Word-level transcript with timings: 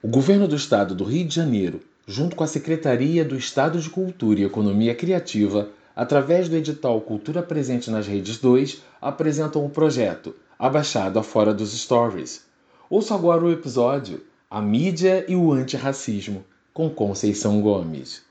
O 0.00 0.06
Governo 0.06 0.46
do 0.46 0.54
Estado 0.54 0.94
do 0.94 1.02
Rio 1.02 1.26
de 1.26 1.34
Janeiro, 1.34 1.80
junto 2.06 2.36
com 2.36 2.44
a 2.44 2.46
Secretaria 2.46 3.24
do 3.24 3.36
Estado 3.36 3.80
de 3.80 3.90
Cultura 3.90 4.38
e 4.38 4.44
Economia 4.44 4.94
Criativa, 4.94 5.72
através 5.94 6.48
do 6.48 6.54
edital 6.54 7.00
Cultura 7.00 7.42
Presente 7.42 7.90
nas 7.90 8.06
Redes 8.06 8.38
2, 8.38 8.80
apresentam 9.02 9.66
o 9.66 9.70
projeto 9.70 10.36
Abaixado 10.56 11.20
Fora 11.24 11.52
dos 11.52 11.76
Stories. 11.76 12.48
Ouça 12.88 13.12
agora 13.12 13.44
o 13.44 13.50
episódio 13.50 14.24
A 14.48 14.62
Mídia 14.62 15.28
e 15.28 15.34
o 15.34 15.50
Antirracismo, 15.50 16.44
com 16.72 16.88
Conceição 16.88 17.60
Gomes. 17.60 18.24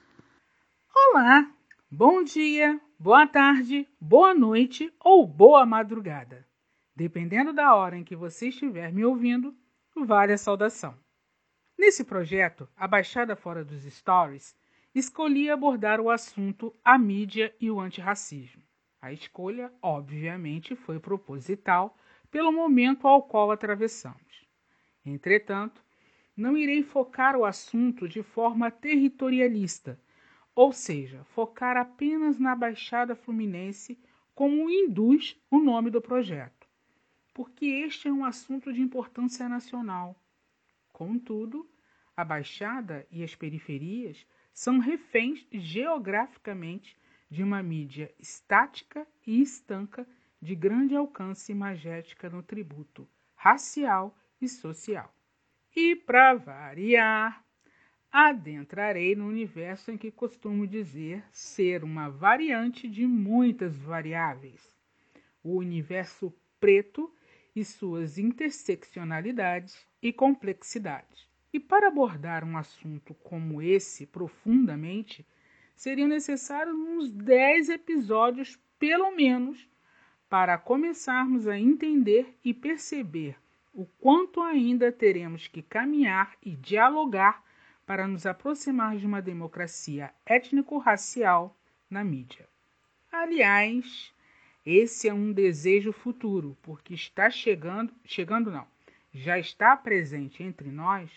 Olá, 0.96 1.52
bom 1.92 2.24
dia, 2.24 2.80
boa 2.98 3.28
tarde, 3.28 3.86
boa 4.00 4.34
noite 4.34 4.90
ou 5.04 5.28
boa 5.28 5.66
madrugada. 5.66 6.48
Dependendo 6.96 7.52
da 7.52 7.76
hora 7.76 7.98
em 7.98 8.06
que 8.06 8.16
você 8.16 8.48
estiver 8.48 8.94
me 8.94 9.04
ouvindo, 9.04 9.54
vale 10.06 10.32
a 10.32 10.38
saudação. 10.38 10.96
Nesse 11.78 12.04
projeto, 12.04 12.68
A 12.76 12.88
Baixada 12.88 13.36
Fora 13.36 13.64
dos 13.64 13.84
Stories, 13.84 14.58
escolhi 14.96 15.50
abordar 15.50 16.02
o 16.02 16.10
assunto 16.10 16.74
a 16.84 16.98
mídia 16.98 17.54
e 17.62 17.70
o 17.70 17.80
antirracismo. 17.80 18.64
A 19.00 19.14
escolha, 19.14 19.72
obviamente, 19.82 20.76
foi 20.76 21.00
proposital 21.00 21.96
pelo 22.32 22.52
momento 22.52 23.08
ao 23.08 23.22
qual 23.22 23.52
atravessamos. 23.52 24.48
Entretanto, 25.06 25.84
não 26.36 26.58
irei 26.58 26.82
focar 26.82 27.36
o 27.36 27.46
assunto 27.46 28.08
de 28.08 28.24
forma 28.24 28.72
territorialista, 28.72 30.00
ou 30.56 30.74
seja, 30.74 31.24
focar 31.26 31.78
apenas 31.78 32.40
na 32.40 32.56
Baixada 32.56 33.16
Fluminense, 33.16 34.00
como 34.34 34.70
induz 34.70 35.40
o 35.52 35.60
nome 35.60 35.92
do 35.92 36.02
projeto 36.02 36.58
porque 37.38 37.68
este 37.68 38.08
é 38.08 38.12
um 38.12 38.26
assunto 38.26 38.74
de 38.74 38.82
importância 38.82 39.48
nacional. 39.48 40.16
Contudo, 40.98 41.70
a 42.16 42.26
Baixada 42.26 43.06
e 43.12 43.24
as 43.24 43.36
periferias 43.36 44.26
são 44.52 44.80
reféns 44.80 45.46
geograficamente 45.52 46.98
de 47.30 47.44
uma 47.44 47.62
mídia 47.62 48.12
estática 48.18 49.08
e 49.24 49.40
estanca 49.40 50.08
de 50.42 50.56
grande 50.56 50.96
alcance 50.96 51.52
imagética 51.52 52.32
no 52.32 52.42
tributo 52.42 53.08
racial 53.36 54.18
e 54.42 54.50
social. 54.50 55.14
E, 55.76 55.96
para 55.96 56.34
variar, 56.34 57.46
adentrarei 58.12 59.16
no 59.16 59.28
universo 59.28 59.92
em 59.92 60.00
que 60.00 60.10
costumo 60.10 60.66
dizer 60.66 61.24
ser 61.32 61.84
uma 61.84 62.10
variante 62.10 62.88
de 62.88 63.06
muitas 63.06 63.78
variáveis. 63.78 64.76
O 65.44 65.58
universo 65.58 66.34
preto 66.60 67.14
e 67.56 67.64
suas 67.64 68.18
interseccionalidades 68.18 69.87
e 70.02 70.14
complexidades. 70.14 71.28
E 71.54 71.60
para 71.60 71.88
abordar 71.88 72.44
um 72.44 72.58
assunto 72.58 73.14
como 73.16 73.62
esse 73.62 74.06
profundamente, 74.06 75.26
seriam 75.76 76.08
necessários 76.08 76.76
uns 76.76 77.10
10 77.10 77.70
episódios, 77.70 78.60
pelo 78.78 79.12
menos, 79.16 79.68
para 80.30 80.58
começarmos 80.58 81.48
a 81.48 81.58
entender 81.58 82.38
e 82.44 82.54
perceber 82.54 83.38
o 83.74 83.86
quanto 83.86 84.42
ainda 84.42 84.92
teremos 84.92 85.48
que 85.48 85.62
caminhar 85.62 86.36
e 86.42 86.56
dialogar 86.56 87.44
para 87.86 88.08
nos 88.08 88.26
aproximar 88.26 88.98
de 88.98 89.06
uma 89.06 89.22
democracia 89.22 90.12
étnico-racial 90.26 91.56
na 91.90 92.04
mídia. 92.04 92.48
Aliás, 93.12 94.14
esse 94.66 95.08
é 95.08 95.14
um 95.14 95.32
desejo 95.32 95.94
futuro, 95.94 96.58
porque 96.62 96.94
está 96.94 97.30
chegando, 97.30 97.94
chegando 98.04 98.52
não, 98.52 98.68
já 99.18 99.40
está 99.40 99.76
presente 99.76 100.44
entre 100.44 100.70
nós 100.70 101.10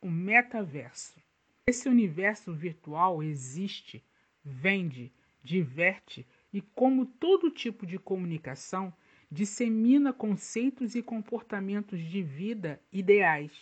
o 0.00 0.10
metaverso. 0.10 1.20
Esse 1.66 1.86
universo 1.86 2.52
virtual 2.54 3.22
existe, 3.22 4.02
vende, 4.42 5.12
diverte 5.42 6.26
e, 6.50 6.62
como 6.62 7.04
todo 7.04 7.50
tipo 7.50 7.84
de 7.84 7.98
comunicação, 7.98 8.92
dissemina 9.30 10.12
conceitos 10.12 10.94
e 10.94 11.02
comportamentos 11.02 12.00
de 12.00 12.22
vida 12.22 12.80
ideais. 12.90 13.52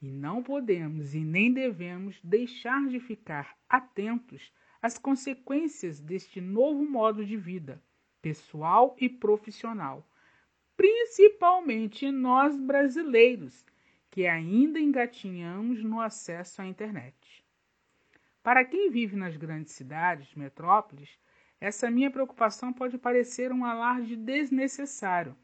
E 0.00 0.10
não 0.10 0.42
podemos 0.42 1.14
e 1.14 1.20
nem 1.20 1.52
devemos 1.52 2.20
deixar 2.22 2.86
de 2.88 3.00
ficar 3.00 3.56
atentos 3.68 4.52
às 4.82 4.98
consequências 4.98 5.98
deste 5.98 6.40
novo 6.40 6.84
modo 6.84 7.24
de 7.24 7.36
vida 7.36 7.82
pessoal 8.20 8.94
e 9.00 9.08
profissional, 9.08 10.06
principalmente 10.82 12.10
nós 12.10 12.56
brasileiros, 12.56 13.64
que 14.10 14.26
ainda 14.26 14.80
engatinhamos 14.80 15.84
no 15.84 16.00
acesso 16.00 16.60
à 16.60 16.66
internet. 16.66 17.44
Para 18.42 18.64
quem 18.64 18.90
vive 18.90 19.14
nas 19.14 19.36
grandes 19.36 19.74
cidades, 19.74 20.34
metrópoles, 20.34 21.16
essa 21.60 21.88
minha 21.88 22.10
preocupação 22.10 22.72
pode 22.72 22.98
parecer 22.98 23.52
um 23.52 23.64
alarde 23.64 24.16
desnecessário. 24.16 25.36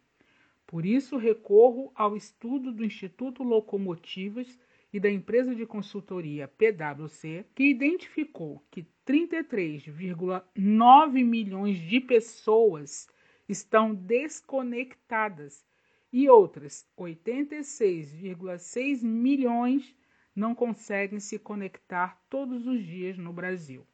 Por 0.66 0.84
isso, 0.84 1.16
recorro 1.16 1.92
ao 1.94 2.16
estudo 2.16 2.72
do 2.72 2.84
Instituto 2.84 3.44
Locomotivas 3.44 4.58
e 4.92 4.98
da 4.98 5.08
empresa 5.08 5.54
de 5.54 5.64
consultoria 5.64 6.48
PwC, 6.48 7.46
que 7.54 7.62
identificou 7.62 8.60
que 8.72 8.84
33,9 9.06 11.24
milhões 11.24 11.78
de 11.78 12.00
pessoas 12.00 13.06
estão 13.48 13.94
desconectadas 13.94 15.64
e 16.12 16.28
outras 16.28 16.86
86,6 16.96 19.02
milhões 19.02 19.96
não 20.34 20.54
conseguem 20.54 21.20
se 21.20 21.38
conectar 21.38 22.20
todos 22.28 22.66
os 22.66 22.84
dias 22.84 23.16
no 23.18 23.32
Brasil. 23.32 23.86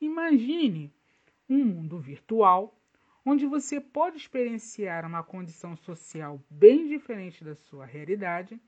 Imagine 0.00 0.92
um 1.48 1.64
mundo 1.64 1.98
virtual 1.98 2.78
onde 3.24 3.46
você 3.46 3.80
pode 3.80 4.16
experienciar 4.16 5.06
uma 5.06 5.22
condição 5.22 5.76
social 5.76 6.44
bem 6.50 6.88
diferente 6.88 7.44
da 7.44 7.54
sua 7.54 7.86
realidade, 7.86 8.60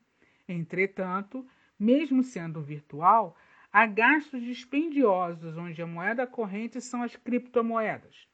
entretanto, 0.47 1.45
mesmo 1.77 2.23
sendo 2.23 2.61
virtual, 2.61 3.35
há 3.71 3.85
gastos 3.85 4.41
dispendiosos 4.41 5.57
onde 5.57 5.81
a 5.81 5.87
moeda 5.87 6.25
corrente 6.25 6.79
são 6.79 7.03
as 7.03 7.17
criptomoedas. 7.17 8.29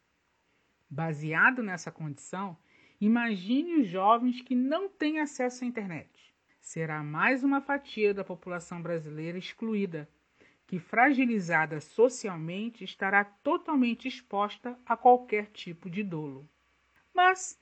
Baseado 0.94 1.64
nessa 1.64 1.90
condição, 1.90 2.58
imagine 3.00 3.80
os 3.80 3.88
jovens 3.88 4.42
que 4.42 4.54
não 4.54 4.90
têm 4.90 5.22
acesso 5.22 5.64
à 5.64 5.68
internet. 5.68 6.36
Será 6.60 7.02
mais 7.02 7.46
uma 7.46 7.62
fatia 7.62 8.14
da 8.14 8.26
população 8.26 8.82
brasileira 8.82 9.38
excluída, 9.38 10.10
que, 10.68 10.80
fragilizada 10.80 11.80
socialmente, 11.80 12.84
estará 12.84 13.24
totalmente 13.24 14.06
exposta 14.06 14.78
a 14.86 14.98
qualquer 14.98 15.46
tipo 15.52 15.90
de 15.90 16.04
dolo. 16.04 16.46
Mas, 17.14 17.58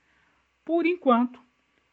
por 0.64 0.84
enquanto, 0.84 1.40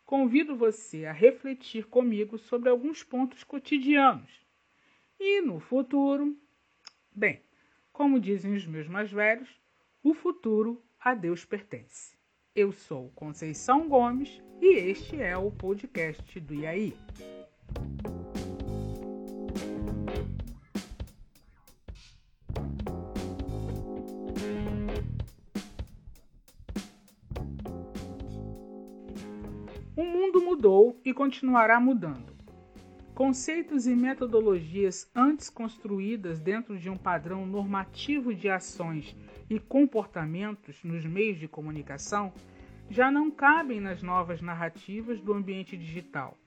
convido 0.04 0.56
você 0.56 1.06
a 1.06 1.14
refletir 1.14 1.86
comigo 1.86 2.40
sobre 2.40 2.68
alguns 2.68 3.04
pontos 3.04 3.44
cotidianos. 3.44 4.44
E 5.19 5.40
no 5.42 5.59
futuro, 5.59 6.36
bem, 7.14 7.44
como 7.94 8.19
dizem 8.19 8.56
os 8.56 8.66
meus 8.66 8.88
mais 8.88 9.12
velhos, 9.12 9.62
o 10.02 10.16
futuro 10.16 10.84
a 11.00 11.13
Deus 11.13 11.46
pertence. 11.46 12.18
Eu 12.56 12.72
sou 12.72 13.09
Conceição 13.16 13.88
Gomes 13.88 14.41
e 14.59 14.75
este 14.75 15.22
é 15.22 15.38
o 15.38 15.52
podcast 15.52 16.40
do 16.40 16.53
IAI. 16.56 16.94
O 29.96 30.03
mundo 30.03 30.41
mudou 30.41 31.00
e 31.06 31.13
continuará 31.13 31.80
mudando. 31.80 32.36
Conceitos 33.13 33.88
e 33.88 33.96
metodologias 33.96 35.10
antes 35.16 35.50
construídas 35.50 36.39
dentro 36.39 36.77
de 36.77 36.89
um 36.89 36.98
padrão 36.98 37.45
normativo 37.45 38.33
de 38.33 38.50
ações 38.50 39.16
e 39.49 39.59
comportamentos 39.59 40.83
nos 40.83 41.05
meios 41.05 41.39
de 41.39 41.47
comunicação 41.47 42.33
já 42.89 43.11
não 43.11 43.29
cabem 43.29 43.81
nas 43.81 44.01
novas 44.01 44.41
narrativas 44.41 45.19
do 45.21 45.33
ambiente 45.33 45.75
digital, 45.77 46.38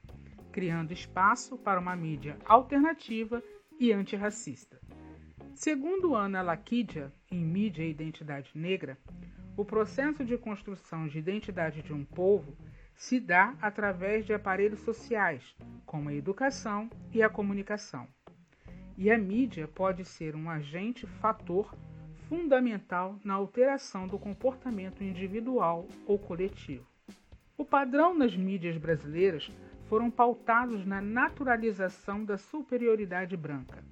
criando 0.51 0.93
espaço 0.93 1.57
para 1.59 1.81
uma 1.81 1.95
mídia 1.95 2.37
alternativa 2.45 3.43
e 3.79 3.93
antirracista. 3.93 4.81
Segundo 5.55 6.15
Ana 6.15 6.43
Laquidia, 6.43 7.13
em 7.31 7.45
Mídia 7.45 7.83
e 7.83 7.91
Identidade 7.91 8.51
Negra, 8.55 8.97
o 9.57 9.65
processo 9.65 10.25
de 10.25 10.39
construção 10.39 11.07
de 11.07 11.19
identidade 11.19 11.83
de 11.83 11.93
um 11.93 12.05
povo 12.05 12.57
se 12.95 13.21
dá 13.21 13.55
através 13.61 14.25
de 14.25 14.33
aparelhos 14.33 14.81
sociais, 14.81 15.55
como 15.85 16.09
a 16.09 16.15
educação 16.15 16.89
e 17.13 17.23
a 17.23 17.29
comunicação. 17.29 18.07
E 18.97 19.11
a 19.11 19.19
mídia 19.19 19.67
pode 19.67 20.05
ser 20.05 20.35
um 20.37 20.49
agente 20.49 21.07
fator 21.07 21.75
fundamental 22.31 23.19
na 23.25 23.35
alteração 23.35 24.07
do 24.07 24.17
comportamento 24.17 25.03
individual 25.03 25.89
ou 26.07 26.17
coletivo. 26.17 26.87
O 27.59 27.65
padrão 27.65 28.17
nas 28.17 28.37
mídias 28.37 28.77
brasileiras 28.79 29.51
foram 29.89 30.09
pautados 30.09 30.87
na 30.87 31.01
naturalização 31.01 32.25
da 32.25 32.39
superioridade 32.39 33.37
branca, 33.37 33.83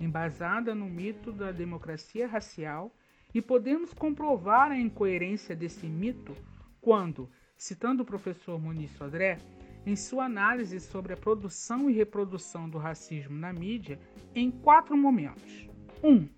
embasada 0.00 0.74
no 0.74 0.86
mito 0.86 1.30
da 1.30 1.52
democracia 1.52 2.26
racial, 2.26 2.92
e 3.32 3.40
podemos 3.40 3.94
comprovar 3.94 4.72
a 4.72 4.76
incoerência 4.76 5.54
desse 5.54 5.86
mito 5.86 6.34
quando, 6.80 7.30
citando 7.56 8.02
o 8.02 8.06
professor 8.06 8.60
Muniz 8.60 8.90
Sodré, 8.96 9.38
em 9.86 9.94
sua 9.94 10.24
análise 10.24 10.80
sobre 10.80 11.12
a 11.12 11.16
produção 11.16 11.88
e 11.88 11.92
reprodução 11.92 12.68
do 12.68 12.76
racismo 12.76 13.38
na 13.38 13.52
mídia, 13.52 14.00
em 14.34 14.50
quatro 14.50 14.96
momentos. 14.96 15.68
1. 16.02 16.08
Um, 16.10 16.28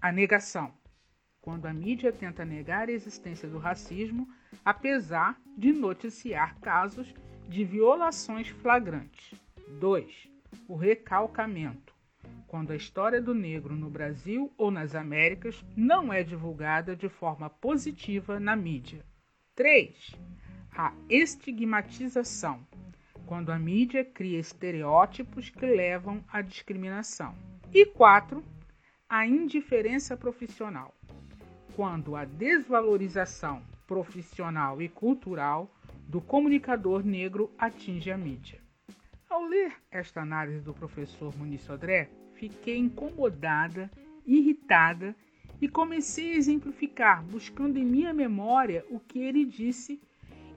a 0.00 0.12
negação, 0.12 0.72
quando 1.44 1.66
a 1.66 1.74
mídia 1.74 2.10
tenta 2.10 2.42
negar 2.42 2.88
a 2.88 2.92
existência 2.92 3.46
do 3.46 3.58
racismo, 3.58 4.26
apesar 4.64 5.38
de 5.58 5.74
noticiar 5.74 6.58
casos 6.58 7.14
de 7.46 7.62
violações 7.62 8.48
flagrantes. 8.48 9.38
2. 9.78 10.26
O 10.66 10.74
recalcamento, 10.74 11.94
quando 12.46 12.70
a 12.70 12.76
história 12.76 13.20
do 13.20 13.34
negro 13.34 13.76
no 13.76 13.90
Brasil 13.90 14.50
ou 14.56 14.70
nas 14.70 14.94
Américas 14.94 15.62
não 15.76 16.10
é 16.10 16.22
divulgada 16.22 16.96
de 16.96 17.10
forma 17.10 17.50
positiva 17.50 18.40
na 18.40 18.56
mídia. 18.56 19.04
3. 19.54 20.12
A 20.74 20.94
estigmatização, 21.10 22.66
quando 23.26 23.52
a 23.52 23.58
mídia 23.58 24.02
cria 24.02 24.38
estereótipos 24.38 25.50
que 25.50 25.66
levam 25.66 26.24
à 26.26 26.40
discriminação. 26.40 27.34
E 27.70 27.84
4 27.84 28.42
a 29.08 29.26
indiferença 29.26 30.16
profissional, 30.16 30.92
quando 31.74 32.14
a 32.14 32.24
desvalorização 32.24 33.62
profissional 33.86 34.80
e 34.80 34.88
cultural 34.88 35.70
do 36.08 36.20
comunicador 36.20 37.04
negro 37.04 37.50
atinge 37.58 38.10
a 38.10 38.16
mídia. 38.16 38.60
Ao 39.28 39.42
ler 39.42 39.72
esta 39.90 40.20
análise 40.20 40.60
do 40.60 40.72
professor 40.72 41.36
Muniz 41.36 41.62
Sodré, 41.62 42.08
fiquei 42.34 42.78
incomodada, 42.78 43.90
irritada 44.24 45.14
e 45.60 45.68
comecei 45.68 46.34
a 46.34 46.36
exemplificar, 46.36 47.24
buscando 47.24 47.78
em 47.78 47.84
minha 47.84 48.12
memória 48.12 48.84
o 48.90 49.00
que 49.00 49.18
ele 49.18 49.44
disse, 49.44 50.00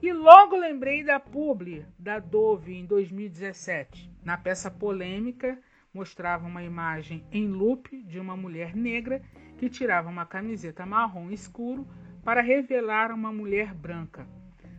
e 0.00 0.12
logo 0.12 0.56
lembrei 0.56 1.02
da 1.02 1.18
publi 1.18 1.84
da 1.98 2.20
Dove 2.20 2.74
em 2.74 2.86
2017, 2.86 4.08
na 4.22 4.36
peça 4.36 4.70
polêmica 4.70 5.58
mostrava 5.92 6.46
uma 6.46 6.62
imagem 6.62 7.24
em 7.32 7.48
loop 7.48 8.00
de 8.04 8.20
uma 8.20 8.36
mulher 8.36 8.76
negra 8.76 9.20
que 9.58 9.68
tirava 9.68 10.08
uma 10.08 10.24
camiseta 10.24 10.86
marrom 10.86 11.30
escuro 11.30 11.86
para 12.24 12.40
revelar 12.40 13.12
uma 13.12 13.32
mulher 13.32 13.74
branca, 13.74 14.26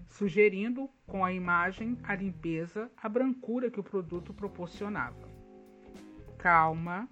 sugerindo 0.08 0.90
com 1.06 1.24
a 1.24 1.32
imagem 1.32 1.98
a 2.04 2.16
limpeza, 2.16 2.90
a 2.98 3.08
brancura 3.08 3.70
que 3.70 3.80
o 3.80 3.84
produto 3.84 4.34
proporcionava. 4.34 5.30
Calma, 6.38 7.08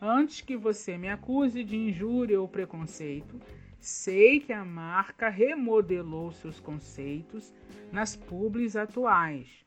antes 0.00 0.40
que 0.40 0.56
você 0.56 0.96
me 0.96 1.08
acuse 1.10 1.62
de 1.64 1.76
injúria 1.76 2.40
ou 2.40 2.48
preconceito, 2.48 3.40
sei 3.80 4.40
que 4.40 4.52
a 4.52 4.64
marca 4.64 5.28
remodelou 5.28 6.32
seus 6.32 6.60
conceitos 6.60 7.52
nas 7.92 8.16
publis 8.16 8.76
atuais 8.76 9.64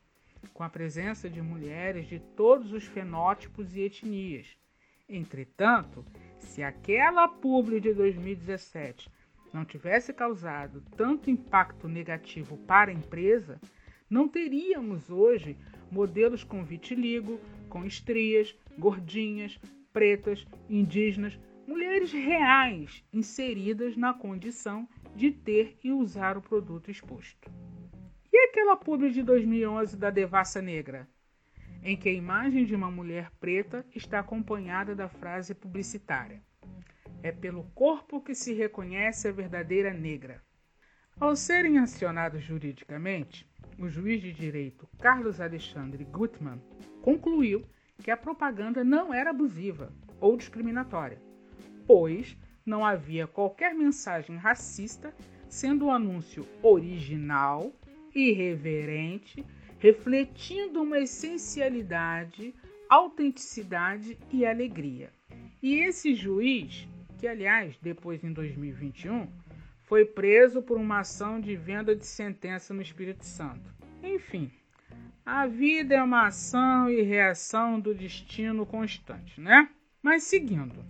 com 0.52 0.62
a 0.62 0.68
presença 0.68 1.28
de 1.28 1.40
mulheres 1.40 2.06
de 2.06 2.18
todos 2.18 2.72
os 2.72 2.84
fenótipos 2.84 3.76
e 3.76 3.82
etnias. 3.82 4.56
Entretanto, 5.08 6.04
se 6.38 6.62
aquela 6.62 7.28
publi 7.28 7.80
de 7.80 7.92
2017 7.92 9.10
não 9.52 9.64
tivesse 9.64 10.12
causado 10.12 10.82
tanto 10.96 11.30
impacto 11.30 11.88
negativo 11.88 12.56
para 12.58 12.90
a 12.90 12.94
empresa, 12.94 13.60
não 14.08 14.28
teríamos 14.28 15.10
hoje 15.10 15.56
modelos 15.90 16.44
com 16.44 16.64
vitiligo, 16.64 17.40
com 17.68 17.84
estrias, 17.84 18.54
gordinhas, 18.78 19.58
pretas, 19.92 20.46
indígenas, 20.68 21.38
mulheres 21.66 22.12
reais 22.12 23.04
inseridas 23.12 23.96
na 23.96 24.14
condição 24.14 24.88
de 25.14 25.30
ter 25.30 25.76
e 25.82 25.90
usar 25.90 26.36
o 26.36 26.42
produto 26.42 26.90
exposto. 26.90 27.50
E 28.32 28.48
aquela 28.48 28.76
publi 28.76 29.10
de 29.10 29.22
2011 29.22 29.96
da 29.96 30.10
Devassa 30.10 30.62
Negra, 30.62 31.08
em 31.88 31.96
que 31.96 32.10
a 32.10 32.12
imagem 32.12 32.66
de 32.66 32.74
uma 32.74 32.90
mulher 32.90 33.30
preta 33.40 33.82
está 33.94 34.18
acompanhada 34.18 34.94
da 34.94 35.08
frase 35.08 35.54
publicitária: 35.54 36.42
É 37.22 37.32
pelo 37.32 37.64
corpo 37.74 38.20
que 38.20 38.34
se 38.34 38.52
reconhece 38.52 39.26
a 39.26 39.32
verdadeira 39.32 39.90
negra. 39.94 40.42
Ao 41.18 41.34
serem 41.34 41.78
acionados 41.78 42.42
juridicamente, 42.42 43.50
o 43.78 43.88
juiz 43.88 44.20
de 44.20 44.34
direito 44.34 44.86
Carlos 44.98 45.40
Alexandre 45.40 46.04
Gutmann 46.04 46.60
concluiu 47.00 47.64
que 48.02 48.10
a 48.10 48.18
propaganda 48.18 48.84
não 48.84 49.14
era 49.14 49.30
abusiva 49.30 49.90
ou 50.20 50.36
discriminatória, 50.36 51.18
pois 51.86 52.36
não 52.66 52.84
havia 52.84 53.26
qualquer 53.26 53.74
mensagem 53.74 54.36
racista, 54.36 55.14
sendo 55.48 55.86
o 55.86 55.90
anúncio 55.90 56.46
original 56.62 57.72
irreverente, 58.14 59.42
refletindo 59.78 60.82
uma 60.82 60.98
essencialidade, 60.98 62.54
autenticidade 62.88 64.18
e 64.32 64.44
alegria. 64.44 65.10
E 65.62 65.76
esse 65.76 66.14
juiz, 66.14 66.88
que 67.18 67.26
aliás, 67.26 67.76
depois 67.80 68.22
em 68.24 68.32
2021, 68.32 69.28
foi 69.84 70.04
preso 70.04 70.62
por 70.62 70.76
uma 70.76 71.00
ação 71.00 71.40
de 71.40 71.56
venda 71.56 71.94
de 71.94 72.06
sentença 72.06 72.74
no 72.74 72.82
Espírito 72.82 73.24
Santo. 73.24 73.72
Enfim, 74.02 74.50
a 75.24 75.46
vida 75.46 75.94
é 75.94 76.02
uma 76.02 76.26
ação 76.26 76.90
e 76.90 77.02
reação 77.02 77.80
do 77.80 77.94
destino 77.94 78.66
constante, 78.66 79.40
né? 79.40 79.68
Mas 80.02 80.24
seguindo, 80.24 80.84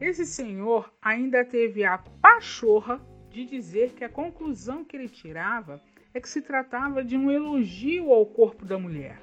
esse 0.00 0.24
senhor 0.26 0.92
ainda 1.00 1.44
teve 1.44 1.84
a 1.84 1.98
pachorra 1.98 3.00
de 3.30 3.44
dizer 3.44 3.92
que 3.92 4.04
a 4.04 4.08
conclusão 4.08 4.84
que 4.84 4.96
ele 4.96 5.08
tirava 5.08 5.82
é 6.14 6.20
que 6.20 6.28
se 6.28 6.40
tratava 6.40 7.02
de 7.02 7.16
um 7.16 7.28
elogio 7.28 8.12
ao 8.12 8.24
corpo 8.24 8.64
da 8.64 8.78
mulher. 8.78 9.20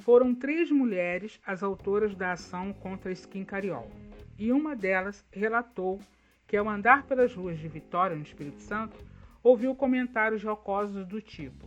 Foram 0.00 0.34
três 0.34 0.70
mulheres 0.70 1.40
as 1.44 1.62
autoras 1.62 2.14
da 2.14 2.32
ação 2.32 2.70
contra 2.74 3.08
a 3.08 3.12
Skin 3.14 3.46
Cariol, 3.46 3.90
e 4.38 4.52
uma 4.52 4.76
delas 4.76 5.24
relatou 5.32 5.98
que, 6.46 6.56
ao 6.56 6.68
andar 6.68 7.04
pelas 7.04 7.34
ruas 7.34 7.58
de 7.58 7.66
Vitória, 7.66 8.14
no 8.14 8.22
Espírito 8.22 8.60
Santo, 8.60 8.96
ouviu 9.42 9.74
comentários 9.74 10.42
jocosos 10.42 11.06
do 11.06 11.20
tipo: 11.20 11.66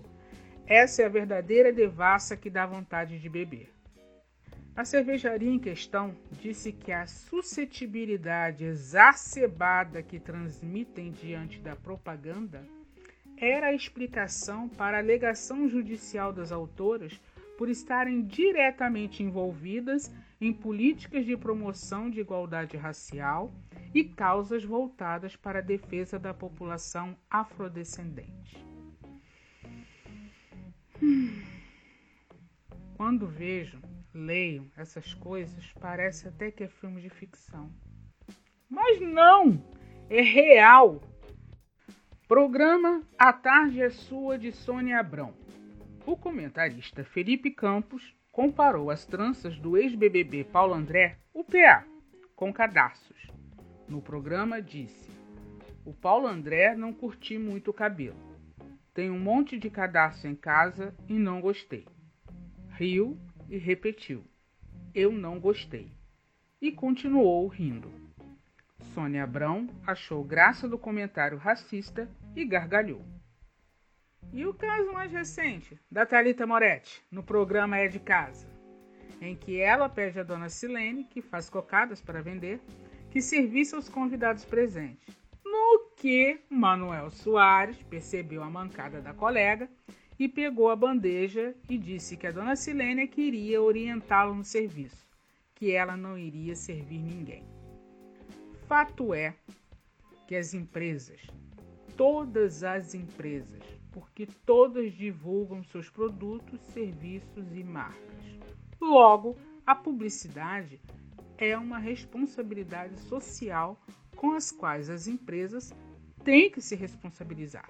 Essa 0.68 1.02
é 1.02 1.06
a 1.06 1.10
verdadeira 1.10 1.74
devassa 1.74 2.38
que 2.38 2.50
dá 2.50 2.64
vontade 2.64 3.20
de 3.20 3.30
beber. 3.30 3.74
A 4.76 4.86
cervejaria 4.86 5.50
em 5.50 5.60
questão 5.60 6.16
disse 6.32 6.72
que 6.72 6.92
a 6.92 7.06
suscetibilidade 7.08 8.64
exacerbada 8.64 10.02
que 10.04 10.20
transmitem 10.20 11.12
diante 11.12 11.60
da 11.60 11.76
propaganda 11.76 12.64
era 13.42 13.68
a 13.68 13.74
explicação 13.74 14.70
para 14.70 14.98
a 14.98 15.00
alegação 15.00 15.68
judicial 15.68 16.32
das 16.32 16.52
autoras 16.52 17.20
por 17.58 17.70
estarem 17.70 18.22
diretamente 18.22 19.24
envolvidas 19.24 20.14
em 20.40 20.54
políticas 20.54 21.26
de 21.26 21.36
promoção 21.36 22.10
de 22.10 22.20
igualdade 22.20 22.78
racial 22.78 23.52
e 23.96 24.04
causas 24.04 24.64
voltadas 24.64 25.36
para 25.36 25.58
a 25.58 25.64
defesa 25.64 26.20
da 26.20 26.36
população 26.36 27.18
afrodescendente. 27.30 28.64
Quando 32.96 33.28
vejo, 33.28 33.82
leio 34.14 34.72
essas 34.78 35.16
coisas, 35.16 35.74
parece 35.80 36.28
até 36.28 36.52
que 36.52 36.64
é 36.64 36.68
filme 36.68 37.02
de 37.02 37.10
ficção. 37.10 37.72
Mas 38.70 39.02
não! 39.02 39.64
É 40.10 40.22
real! 40.22 41.11
Programa 42.32 43.04
A 43.20 43.34
Tarde 43.34 43.82
é 43.82 43.90
Sua 43.90 44.40
de 44.40 44.54
Sônia 44.54 45.02
Abrão. 45.02 45.34
O 46.06 46.16
comentarista 46.16 47.04
Felipe 47.04 47.52
Campos 47.52 48.16
comparou 48.32 48.90
as 48.90 49.06
tranças 49.06 49.60
do 49.60 49.76
ex-BBB 49.76 50.46
Paulo 50.46 50.74
André, 50.74 51.18
o 51.34 51.44
PA, 51.44 51.84
com 52.34 52.54
cadarços. 52.54 53.30
No 53.86 54.02
programa 54.02 54.62
disse: 54.62 55.12
O 55.84 55.94
Paulo 55.94 56.26
André 56.26 56.74
não 56.74 56.94
curti 56.94 57.38
muito 57.38 57.72
o 57.72 57.74
cabelo. 57.74 58.16
Tem 58.94 59.12
um 59.12 59.20
monte 59.20 59.60
de 59.60 59.70
cadarço 59.70 60.26
em 60.26 60.34
casa 60.34 60.96
e 61.10 61.20
não 61.20 61.42
gostei. 61.42 61.86
Riu 62.70 63.20
e 63.50 63.58
repetiu: 63.58 64.24
Eu 64.96 65.12
não 65.12 65.38
gostei. 65.38 65.92
E 66.62 66.72
continuou 66.72 67.46
rindo. 67.50 68.01
Sônia 69.02 69.24
Abrão 69.24 69.68
achou 69.88 70.24
graça 70.24 70.70
do 70.70 70.78
comentário 70.78 71.36
racista 71.36 72.08
e 72.36 72.46
gargalhou. 72.46 73.04
E 74.32 74.46
o 74.46 74.54
caso 74.54 74.94
mais 74.94 75.12
recente 75.12 75.76
da 75.90 76.06
Talita 76.06 76.46
Moretti 76.46 77.02
no 77.10 77.24
programa 77.24 77.80
É 77.80 77.88
de 77.88 78.00
Casa, 78.00 78.48
em 79.20 79.36
que 79.36 79.60
ela 79.60 79.90
pede 79.90 80.20
à 80.20 80.24
dona 80.24 80.50
Silene, 80.50 81.04
que 81.04 81.20
faz 81.20 81.50
cocadas 81.50 82.00
para 82.00 82.22
vender, 82.22 82.62
que 83.10 83.24
servisse 83.24 83.74
aos 83.74 83.90
convidados 83.90 84.46
presentes. 84.46 85.18
No 85.44 85.90
que 85.98 86.40
Manuel 86.48 87.10
Soares 87.10 87.82
percebeu 87.90 88.44
a 88.44 88.52
mancada 88.52 89.02
da 89.02 89.16
colega 89.16 89.68
e 90.20 90.30
pegou 90.30 90.70
a 90.70 90.76
bandeja 90.76 91.56
e 91.68 91.76
disse 91.76 92.16
que 92.16 92.28
a 92.28 92.32
dona 92.32 92.56
Silênia 92.56 93.08
queria 93.08 93.60
orientá-lo 93.60 94.36
no 94.36 94.44
serviço, 94.44 95.08
que 95.56 95.72
ela 95.72 95.98
não 95.98 96.20
iria 96.20 96.56
servir 96.56 97.00
ninguém. 97.00 97.61
Fato 98.72 99.14
é 99.14 99.36
que 100.26 100.34
as 100.34 100.54
empresas, 100.54 101.20
todas 101.98 102.64
as 102.64 102.96
empresas, 102.96 103.62
porque 103.92 104.26
todas 104.26 104.94
divulgam 104.94 105.62
seus 105.62 105.90
produtos, 105.90 106.62
serviços 106.68 107.54
e 107.54 107.66
marcas. 107.66 108.40
Logo, 108.80 109.38
a 109.68 109.76
publicidade 109.76 110.80
é 111.38 111.58
uma 111.58 111.80
responsabilidade 111.80 112.98
social 113.02 113.78
com 114.16 114.32
as 114.32 114.54
quais 114.54 114.90
as 114.90 115.06
empresas 115.06 115.74
têm 116.24 116.50
que 116.50 116.62
se 116.62 116.74
responsabilizar. 116.74 117.70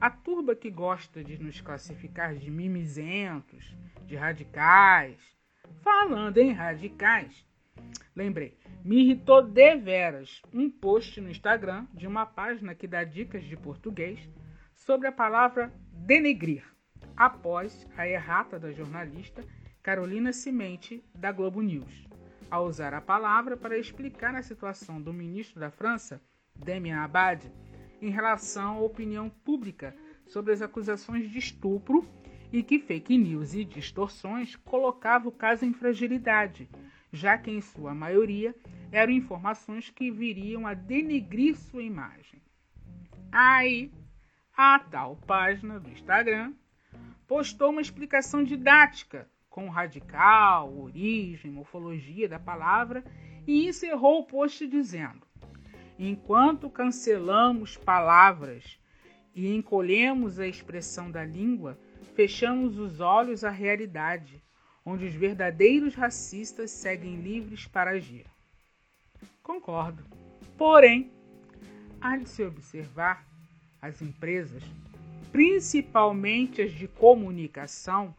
A 0.00 0.08
turba 0.08 0.56
que 0.56 0.70
gosta 0.70 1.22
de 1.22 1.36
nos 1.36 1.60
classificar 1.60 2.34
de 2.34 2.50
mimizentos, 2.50 3.76
de 4.06 4.16
radicais, 4.16 5.20
falando 5.82 6.38
em 6.38 6.52
radicais, 6.52 7.46
lembrei, 8.16 8.56
me 8.88 9.02
irritou 9.02 9.42
deveras 9.42 10.40
um 10.50 10.70
post 10.70 11.20
no 11.20 11.28
Instagram 11.28 11.86
de 11.92 12.06
uma 12.06 12.24
página 12.24 12.74
que 12.74 12.86
dá 12.86 13.04
dicas 13.04 13.44
de 13.44 13.54
português 13.54 14.18
sobre 14.72 15.06
a 15.06 15.12
palavra 15.12 15.70
denegrir, 15.92 16.64
após 17.14 17.86
a 17.98 18.08
errata 18.08 18.58
da 18.58 18.72
jornalista 18.72 19.44
Carolina 19.82 20.32
Cimente, 20.32 21.04
da 21.14 21.30
Globo 21.30 21.60
News, 21.60 22.08
ao 22.50 22.64
usar 22.64 22.94
a 22.94 23.00
palavra 23.02 23.58
para 23.58 23.76
explicar 23.76 24.34
a 24.34 24.42
situação 24.42 25.02
do 25.02 25.12
ministro 25.12 25.60
da 25.60 25.70
França, 25.70 26.18
Damien 26.56 26.94
Abad, 26.94 27.44
em 28.00 28.08
relação 28.08 28.78
à 28.78 28.80
opinião 28.80 29.28
pública 29.28 29.94
sobre 30.24 30.54
as 30.54 30.62
acusações 30.62 31.30
de 31.30 31.38
estupro 31.38 32.08
e 32.50 32.62
que 32.62 32.78
fake 32.78 33.18
news 33.18 33.52
e 33.52 33.66
distorções 33.66 34.56
colocava 34.56 35.28
o 35.28 35.32
caso 35.32 35.66
em 35.66 35.74
fragilidade, 35.74 36.70
já 37.12 37.36
que 37.36 37.50
em 37.50 37.60
sua 37.60 37.94
maioria 37.94 38.54
eram 38.90 39.12
informações 39.12 39.90
que 39.90 40.10
viriam 40.10 40.66
a 40.66 40.74
denegrir 40.74 41.56
sua 41.56 41.82
imagem. 41.82 42.40
Aí, 43.30 43.92
a 44.56 44.78
tal 44.78 45.16
página 45.16 45.78
do 45.78 45.90
Instagram 45.90 46.52
postou 47.26 47.70
uma 47.70 47.80
explicação 47.80 48.42
didática 48.42 49.28
com 49.50 49.68
radical, 49.68 50.76
origem, 50.78 51.50
morfologia 51.50 52.28
da 52.28 52.38
palavra 52.38 53.04
e 53.46 53.68
encerrou 53.68 54.20
o 54.20 54.24
post 54.24 54.66
dizendo: 54.66 55.26
Enquanto 55.98 56.70
cancelamos 56.70 57.76
palavras 57.76 58.78
e 59.34 59.54
encolhemos 59.54 60.38
a 60.38 60.46
expressão 60.46 61.10
da 61.10 61.24
língua, 61.24 61.78
fechamos 62.14 62.78
os 62.78 63.00
olhos 63.00 63.44
à 63.44 63.50
realidade, 63.50 64.42
onde 64.84 65.04
os 65.04 65.14
verdadeiros 65.14 65.94
racistas 65.94 66.70
seguem 66.70 67.20
livres 67.20 67.66
para 67.66 67.90
agir. 67.90 68.26
Concordo. 69.48 70.04
Porém, 70.58 71.10
há 71.98 72.18
de 72.18 72.28
se 72.28 72.44
observar 72.44 73.26
as 73.80 74.02
empresas, 74.02 74.62
principalmente 75.32 76.60
as 76.60 76.70
de 76.70 76.86
comunicação, 76.86 78.14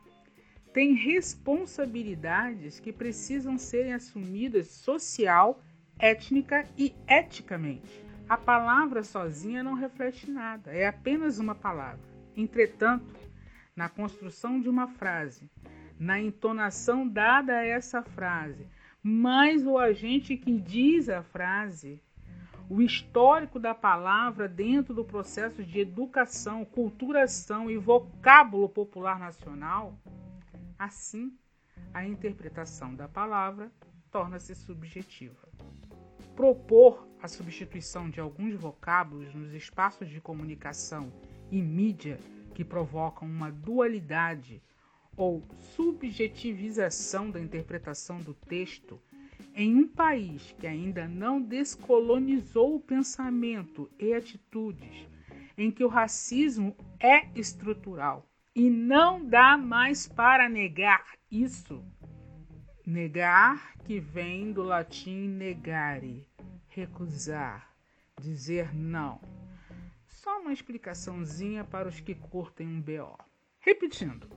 têm 0.74 0.96
responsabilidades 0.96 2.80
que 2.80 2.92
precisam 2.92 3.60
serem 3.60 3.94
assumidas 3.94 4.70
social 4.70 5.62
étnica 6.00 6.68
e 6.76 6.96
eticamente. 7.08 8.04
A 8.28 8.36
palavra 8.36 9.04
sozinha 9.04 9.62
não 9.62 9.76
reflete 9.76 10.32
nada, 10.32 10.72
é 10.72 10.88
apenas 10.88 11.38
uma 11.38 11.54
palavra. 11.54 12.10
Entretanto, 12.36 13.06
na 13.76 13.88
construção 13.88 14.60
de 14.60 14.68
uma 14.68 14.88
frase, 14.88 15.48
na 16.00 16.20
entonação 16.20 17.08
dada 17.08 17.60
a 17.60 17.64
essa 17.64 18.02
frase, 18.02 18.66
mais 19.02 19.66
o 19.66 19.78
agente 19.78 20.36
que 20.36 20.60
diz 20.60 21.10
a 21.10 21.24
frase, 21.24 22.02
o 22.70 22.82
histórico 22.82 23.60
da 23.60 23.74
palavra 23.74 24.48
dentro 24.48 24.94
do 24.94 25.04
processo 25.04 25.64
de 25.64 25.80
educação, 25.80 26.66
culturação 26.66 27.70
e 27.72 27.78
vocábulo 27.78 28.70
popular 28.70 29.18
nacional, 29.18 29.98
assim 30.78 31.34
a 31.94 32.06
interpretação 32.06 32.94
da 32.94 33.08
palavra 33.08 33.72
torna-se 34.12 34.54
subjetiva. 34.54 35.48
Propor 36.36 37.08
a 37.22 37.28
substituição 37.28 38.10
de 38.10 38.20
alguns 38.20 38.56
vocábulos 38.56 39.34
nos 39.34 39.54
espaços 39.54 40.08
de 40.08 40.22
comunicação 40.22 41.12
e 41.52 41.62
mídia 41.62 42.20
que 42.54 42.64
provocam 42.64 43.28
uma 43.28 43.52
dualidade 43.52 44.62
ou 45.20 45.44
subjetivização 45.60 47.30
da 47.30 47.42
interpretação 47.42 48.20
do 48.20 48.34
texto 48.34 48.98
em 49.54 49.76
um 49.76 49.86
país 49.86 50.56
que 50.58 50.66
ainda 50.66 51.10
não 51.10 51.42
descolonizou 51.42 52.76
o 52.76 52.80
pensamento 52.80 53.92
e 54.00 54.14
atitudes, 54.14 55.10
em 55.58 55.70
que 55.70 55.84
o 55.84 55.90
racismo 55.90 56.74
é 56.98 57.28
estrutural 57.38 58.26
e 58.56 58.70
não 58.70 59.26
dá 59.26 59.58
mais 59.58 60.08
para 60.08 60.48
negar 60.48 61.06
isso. 61.30 61.84
Negar, 62.86 63.76
que 63.84 64.00
vem 64.00 64.54
do 64.54 64.64
latim 64.64 65.28
negare, 65.28 66.26
recusar, 66.70 67.76
dizer 68.22 68.74
não. 68.74 69.20
Só 70.08 70.40
uma 70.40 70.54
explicaçãozinha 70.54 71.66
para 71.66 71.90
os 71.90 72.00
que 72.00 72.16
curtem 72.16 72.68
um 72.68 72.82
BO. 72.82 73.18
Repetindo, 73.60 74.30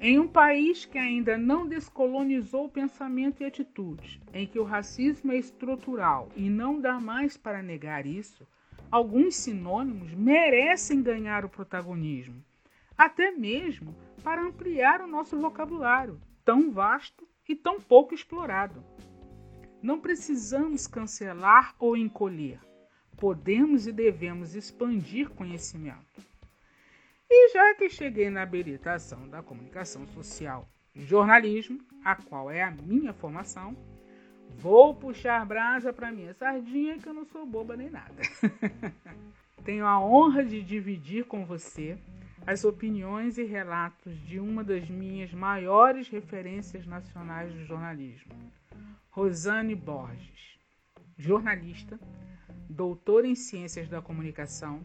em 0.00 0.16
um 0.16 0.28
país 0.28 0.84
que 0.84 0.96
ainda 0.96 1.36
não 1.36 1.66
descolonizou 1.66 2.66
o 2.66 2.70
pensamento 2.70 3.42
e 3.42 3.46
atitudes, 3.46 4.20
em 4.32 4.46
que 4.46 4.58
o 4.58 4.64
racismo 4.64 5.32
é 5.32 5.36
estrutural 5.36 6.28
e 6.36 6.48
não 6.48 6.80
dá 6.80 7.00
mais 7.00 7.36
para 7.36 7.62
negar 7.62 8.06
isso, 8.06 8.46
alguns 8.90 9.34
sinônimos 9.34 10.14
merecem 10.14 11.02
ganhar 11.02 11.44
o 11.44 11.48
protagonismo, 11.48 12.44
até 12.96 13.32
mesmo 13.32 13.92
para 14.22 14.42
ampliar 14.42 15.00
o 15.00 15.08
nosso 15.08 15.36
vocabulário, 15.36 16.20
tão 16.44 16.70
vasto 16.70 17.26
e 17.48 17.56
tão 17.56 17.80
pouco 17.80 18.14
explorado. 18.14 18.84
Não 19.82 19.98
precisamos 19.98 20.86
cancelar 20.86 21.74
ou 21.78 21.96
encolher. 21.96 22.60
Podemos 23.16 23.88
e 23.88 23.92
devemos 23.92 24.54
expandir 24.54 25.28
conhecimento. 25.30 26.27
E 27.30 27.52
já 27.52 27.74
que 27.74 27.90
cheguei 27.90 28.30
na 28.30 28.42
habilitação 28.42 29.28
da 29.28 29.42
comunicação 29.42 30.06
social 30.08 30.66
e 30.94 31.02
jornalismo, 31.02 31.78
a 32.04 32.16
qual 32.16 32.50
é 32.50 32.62
a 32.62 32.70
minha 32.70 33.12
formação, 33.12 33.76
vou 34.56 34.94
puxar 34.94 35.44
brasa 35.44 35.92
para 35.92 36.10
minha 36.10 36.32
sardinha 36.32 36.98
que 36.98 37.06
eu 37.06 37.12
não 37.12 37.26
sou 37.26 37.44
boba 37.44 37.76
nem 37.76 37.90
nada. 37.90 38.22
Tenho 39.62 39.84
a 39.84 40.00
honra 40.00 40.42
de 40.42 40.62
dividir 40.62 41.24
com 41.26 41.44
você 41.44 41.98
as 42.46 42.64
opiniões 42.64 43.36
e 43.36 43.44
relatos 43.44 44.18
de 44.26 44.40
uma 44.40 44.64
das 44.64 44.88
minhas 44.88 45.30
maiores 45.34 46.08
referências 46.08 46.86
nacionais 46.86 47.52
do 47.52 47.62
jornalismo, 47.66 48.32
Rosane 49.10 49.74
Borges, 49.74 50.58
jornalista, 51.18 52.00
doutora 52.70 53.26
em 53.26 53.34
Ciências 53.34 53.86
da 53.90 54.00
Comunicação, 54.00 54.80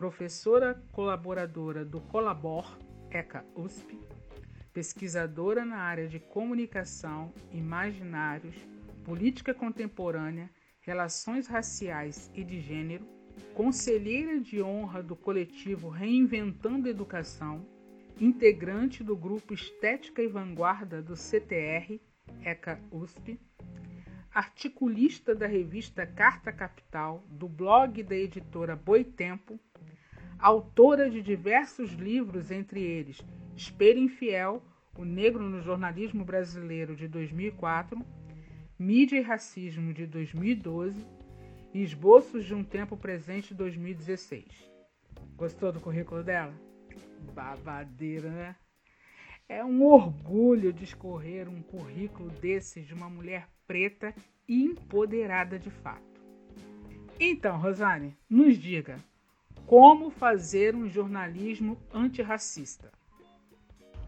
professora 0.00 0.82
colaboradora 0.92 1.84
do 1.84 2.00
Colabor, 2.00 2.78
ECA 3.10 3.44
USP, 3.54 3.98
pesquisadora 4.72 5.62
na 5.62 5.76
área 5.76 6.08
de 6.08 6.18
comunicação, 6.18 7.34
imaginários, 7.52 8.56
política 9.04 9.52
contemporânea, 9.52 10.48
relações 10.80 11.46
raciais 11.46 12.30
e 12.34 12.42
de 12.42 12.62
gênero, 12.62 13.06
conselheira 13.52 14.40
de 14.40 14.62
honra 14.62 15.02
do 15.02 15.14
coletivo 15.14 15.90
Reinventando 15.90 16.88
Educação, 16.88 17.66
integrante 18.18 19.04
do 19.04 19.14
grupo 19.14 19.52
Estética 19.52 20.22
e 20.22 20.28
Vanguarda 20.28 21.02
do 21.02 21.14
CTR, 21.14 22.00
ECA 22.42 22.80
USP, 22.90 23.38
articulista 24.32 25.34
da 25.34 25.46
revista 25.46 26.06
Carta 26.06 26.50
Capital, 26.50 27.22
do 27.28 27.46
blog 27.46 28.02
da 28.02 28.16
editora 28.16 28.74
Boitempo, 28.74 29.60
autora 30.40 31.10
de 31.10 31.22
diversos 31.22 31.92
livros, 31.92 32.50
entre 32.50 32.80
eles 32.82 33.20
Espelho 33.56 33.98
Infiel, 33.98 34.62
O 34.96 35.04
Negro 35.04 35.42
no 35.42 35.60
Jornalismo 35.60 36.24
Brasileiro, 36.24 36.96
de 36.96 37.06
2004, 37.06 38.02
Mídia 38.78 39.18
e 39.18 39.22
Racismo, 39.22 39.92
de 39.92 40.06
2012 40.06 41.04
e 41.74 41.82
Esboços 41.82 42.44
de 42.44 42.54
um 42.54 42.64
Tempo 42.64 42.96
Presente, 42.96 43.48
de 43.48 43.54
2016. 43.54 44.44
Gostou 45.36 45.72
do 45.72 45.80
currículo 45.80 46.22
dela? 46.22 46.54
Babadeira, 47.34 48.30
né? 48.30 48.56
É 49.48 49.64
um 49.64 49.84
orgulho 49.84 50.72
discorrer 50.72 51.48
um 51.48 51.60
currículo 51.60 52.30
desses 52.30 52.86
de 52.86 52.94
uma 52.94 53.10
mulher 53.10 53.48
preta 53.66 54.14
e 54.48 54.62
empoderada 54.64 55.58
de 55.58 55.70
fato. 55.70 56.20
Então, 57.18 57.58
Rosane, 57.58 58.16
nos 58.28 58.56
diga, 58.56 58.96
Como 59.66 60.10
fazer 60.10 60.74
um 60.74 60.88
jornalismo 60.88 61.76
antirracista? 61.94 62.90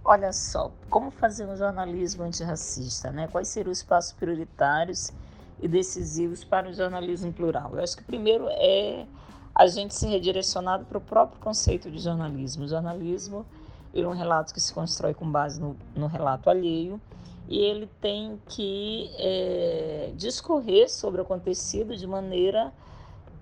Olha 0.04 0.32
só, 0.32 0.72
como 0.90 1.10
fazer 1.12 1.46
um 1.46 1.56
jornalismo 1.56 2.24
antirracista, 2.24 3.12
né? 3.12 3.28
Quais 3.28 3.48
seriam 3.48 3.70
os 3.70 3.82
passos 3.82 4.12
prioritários 4.12 5.12
e 5.60 5.68
decisivos 5.68 6.42
para 6.42 6.68
o 6.68 6.72
jornalismo 6.72 7.32
plural? 7.32 7.70
Eu 7.74 7.82
acho 7.82 7.96
que 7.96 8.02
primeiro 8.02 8.46
é 8.48 9.06
a 9.54 9.66
gente 9.66 9.94
se 9.94 10.06
redirecionado 10.06 10.84
para 10.86 10.98
o 10.98 11.00
próprio 11.00 11.38
conceito 11.40 11.90
de 11.90 11.98
jornalismo. 11.98 12.64
O 12.64 12.68
jornalismo 12.68 13.46
é 13.94 14.06
um 14.06 14.12
relato 14.12 14.52
que 14.52 14.60
se 14.60 14.72
constrói 14.72 15.14
com 15.14 15.30
base 15.30 15.60
no, 15.60 15.76
no 15.94 16.06
relato 16.06 16.48
alheio 16.48 17.00
e 17.48 17.58
ele 17.58 17.88
tem 18.00 18.40
que 18.48 19.10
é, 19.18 20.12
discorrer 20.16 20.90
sobre 20.90 21.20
o 21.20 21.24
acontecido 21.24 21.94
de 21.96 22.06
maneira 22.06 22.72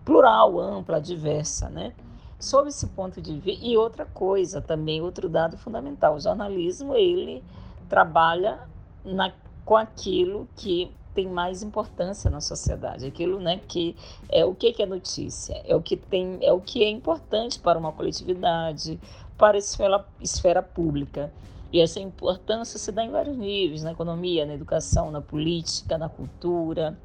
plural, 0.04 0.58
ampla, 0.58 1.00
diversa, 1.00 1.68
né? 1.68 1.92
Sob 2.38 2.68
esse 2.68 2.86
ponto 2.88 3.20
de 3.20 3.38
vista, 3.38 3.64
e 3.64 3.76
outra 3.76 4.06
coisa 4.06 4.62
também, 4.62 5.00
outro 5.02 5.28
dado 5.28 5.58
fundamental, 5.58 6.14
o 6.14 6.20
jornalismo 6.20 6.94
ele 6.94 7.44
trabalha 7.88 8.60
na, 9.04 9.32
com 9.64 9.76
aquilo 9.76 10.48
que 10.56 10.90
tem 11.14 11.28
mais 11.28 11.62
importância 11.62 12.30
na 12.30 12.40
sociedade, 12.40 13.04
aquilo 13.04 13.38
né, 13.40 13.60
que 13.68 13.96
é 14.30 14.44
o 14.44 14.54
que 14.54 14.74
é 14.80 14.86
notícia, 14.86 15.60
é 15.66 15.74
o 15.74 15.82
que 15.82 15.96
tem, 15.96 16.38
é 16.40 16.52
o 16.52 16.60
que 16.60 16.82
é 16.82 16.88
importante 16.88 17.58
para 17.58 17.78
uma 17.78 17.92
coletividade, 17.92 18.98
para 19.36 19.56
a 19.56 19.58
esfera, 19.58 20.04
esfera 20.20 20.62
pública. 20.62 21.32
E 21.72 21.80
essa 21.80 22.00
importância 22.00 22.78
se 22.78 22.90
dá 22.90 23.04
em 23.04 23.10
vários 23.10 23.36
níveis, 23.36 23.82
na 23.82 23.92
economia, 23.92 24.44
na 24.44 24.54
educação, 24.54 25.10
na 25.10 25.20
política, 25.20 25.96
na 25.96 26.08
cultura, 26.08 26.98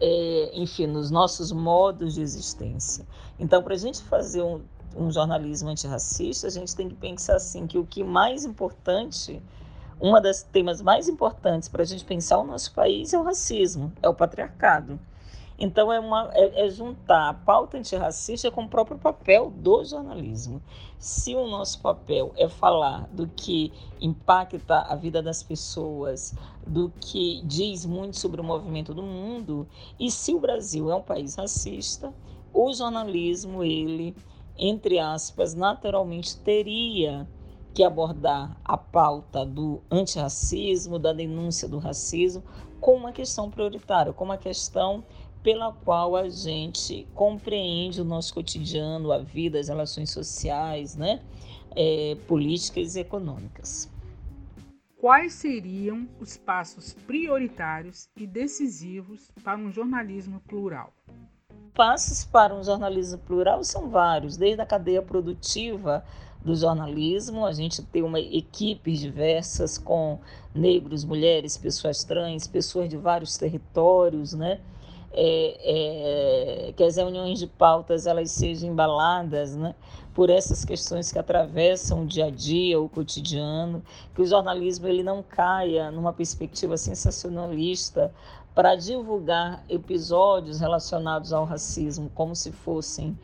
é, 0.00 0.50
enfim, 0.54 0.86
nos 0.86 1.10
nossos 1.10 1.52
modos 1.52 2.14
de 2.14 2.22
existência. 2.22 3.06
Então, 3.38 3.62
para 3.62 3.74
a 3.74 3.78
gente 3.78 4.02
fazer 4.02 4.42
um, 4.42 4.60
um 4.96 5.10
jornalismo 5.10 5.68
antirracista, 5.68 6.46
a 6.46 6.50
gente 6.50 6.74
tem 6.74 6.88
que 6.88 6.94
pensar 6.94 7.36
assim 7.36 7.66
que 7.66 7.78
o 7.78 7.86
que 7.86 8.02
mais 8.02 8.44
importante, 8.44 9.42
uma 10.00 10.20
das 10.20 10.42
temas 10.42 10.80
mais 10.82 11.08
importantes 11.08 11.68
para 11.68 11.82
a 11.82 11.86
gente 11.86 12.04
pensar 12.04 12.38
o 12.38 12.44
nosso 12.44 12.72
país 12.72 13.12
é 13.12 13.18
o 13.18 13.22
racismo, 13.22 13.92
é 14.02 14.08
o 14.08 14.14
patriarcado. 14.14 14.98
Então, 15.58 15.92
é, 15.92 16.00
uma, 16.00 16.30
é, 16.32 16.66
é, 16.66 16.68
juntar 16.68 17.28
a 17.28 17.34
pauta 17.34 17.78
antirracista 17.78 18.50
com 18.50 18.64
o 18.64 18.68
próprio 18.68 18.98
papel 18.98 19.50
do 19.50 19.84
jornalismo. 19.84 20.60
Se 20.98 21.34
o 21.34 21.46
nosso 21.46 21.80
papel 21.80 22.32
é 22.36 22.48
falar 22.48 23.06
do 23.12 23.28
que 23.28 23.72
impacta 24.00 24.80
a 24.80 24.96
vida 24.96 25.22
das 25.22 25.42
pessoas, 25.42 26.34
do 26.66 26.92
que 27.00 27.40
diz 27.44 27.86
muito 27.86 28.18
sobre 28.18 28.40
o 28.40 28.44
movimento 28.44 28.92
do 28.92 29.02
mundo, 29.02 29.68
e 29.98 30.10
se 30.10 30.34
o 30.34 30.40
Brasil 30.40 30.90
é 30.90 30.94
um 30.94 31.02
país 31.02 31.36
racista, 31.36 32.12
o 32.52 32.72
jornalismo, 32.72 33.62
ele, 33.62 34.16
entre 34.58 34.98
aspas, 34.98 35.54
naturalmente 35.54 36.36
teria 36.36 37.28
que 37.74 37.82
abordar 37.82 38.56
a 38.64 38.76
pauta 38.76 39.44
do 39.44 39.82
antirracismo, 39.90 40.98
da 40.98 41.12
denúncia 41.12 41.68
do 41.68 41.78
racismo, 41.78 42.42
como 42.80 42.98
uma 42.98 43.12
questão 43.12 43.50
prioritária, 43.50 44.12
como 44.12 44.30
uma 44.30 44.38
questão 44.38 45.02
pela 45.44 45.70
qual 45.72 46.16
a 46.16 46.26
gente 46.30 47.06
compreende 47.14 48.00
o 48.00 48.04
nosso 48.04 48.32
cotidiano, 48.32 49.12
a 49.12 49.18
vida, 49.18 49.60
as 49.60 49.68
relações 49.68 50.10
sociais, 50.10 50.96
né? 50.96 51.20
É, 51.76 52.16
políticas 52.26 52.96
e 52.96 53.00
econômicas. 53.00 53.90
Quais 54.96 55.34
seriam 55.34 56.08
os 56.18 56.38
passos 56.38 56.94
prioritários 57.06 58.08
e 58.16 58.26
decisivos 58.26 59.30
para 59.44 59.58
um 59.58 59.70
jornalismo 59.70 60.40
plural? 60.48 60.94
Passos 61.74 62.24
para 62.24 62.54
um 62.54 62.64
jornalismo 62.64 63.18
plural 63.18 63.62
são 63.64 63.90
vários, 63.90 64.38
desde 64.38 64.62
a 64.62 64.66
cadeia 64.66 65.02
produtiva 65.02 66.02
do 66.42 66.54
jornalismo, 66.54 67.44
a 67.44 67.52
gente 67.52 67.82
tem 67.82 68.02
uma 68.02 68.20
equipes 68.20 69.00
diversas 69.00 69.76
com 69.76 70.20
negros, 70.54 71.04
mulheres, 71.04 71.58
pessoas 71.58 72.04
trans, 72.04 72.46
pessoas 72.46 72.88
de 72.88 72.96
vários 72.96 73.36
territórios, 73.36 74.32
né? 74.32 74.60
É, 75.16 76.68
é, 76.68 76.72
que 76.72 76.82
as 76.82 76.96
reuniões 76.96 77.38
de 77.38 77.46
pautas 77.46 78.06
elas 78.06 78.30
sejam 78.30 78.70
embaladas 78.70 79.54
né, 79.54 79.74
por 80.12 80.28
essas 80.28 80.64
questões 80.64 81.10
que 81.12 81.18
atravessam 81.18 82.02
o 82.02 82.06
dia 82.06 82.26
a 82.26 82.30
dia, 82.30 82.80
o 82.80 82.88
cotidiano, 82.88 83.82
que 84.14 84.22
o 84.22 84.26
jornalismo 84.26 84.86
ele 84.86 85.02
não 85.02 85.22
caia 85.22 85.90
numa 85.90 86.12
perspectiva 86.12 86.76
sensacionalista 86.76 88.12
para 88.54 88.74
divulgar 88.76 89.64
episódios 89.68 90.60
relacionados 90.60 91.32
ao 91.32 91.44
racismo 91.44 92.10
como 92.14 92.36
se 92.36 92.52
fossem 92.52 93.16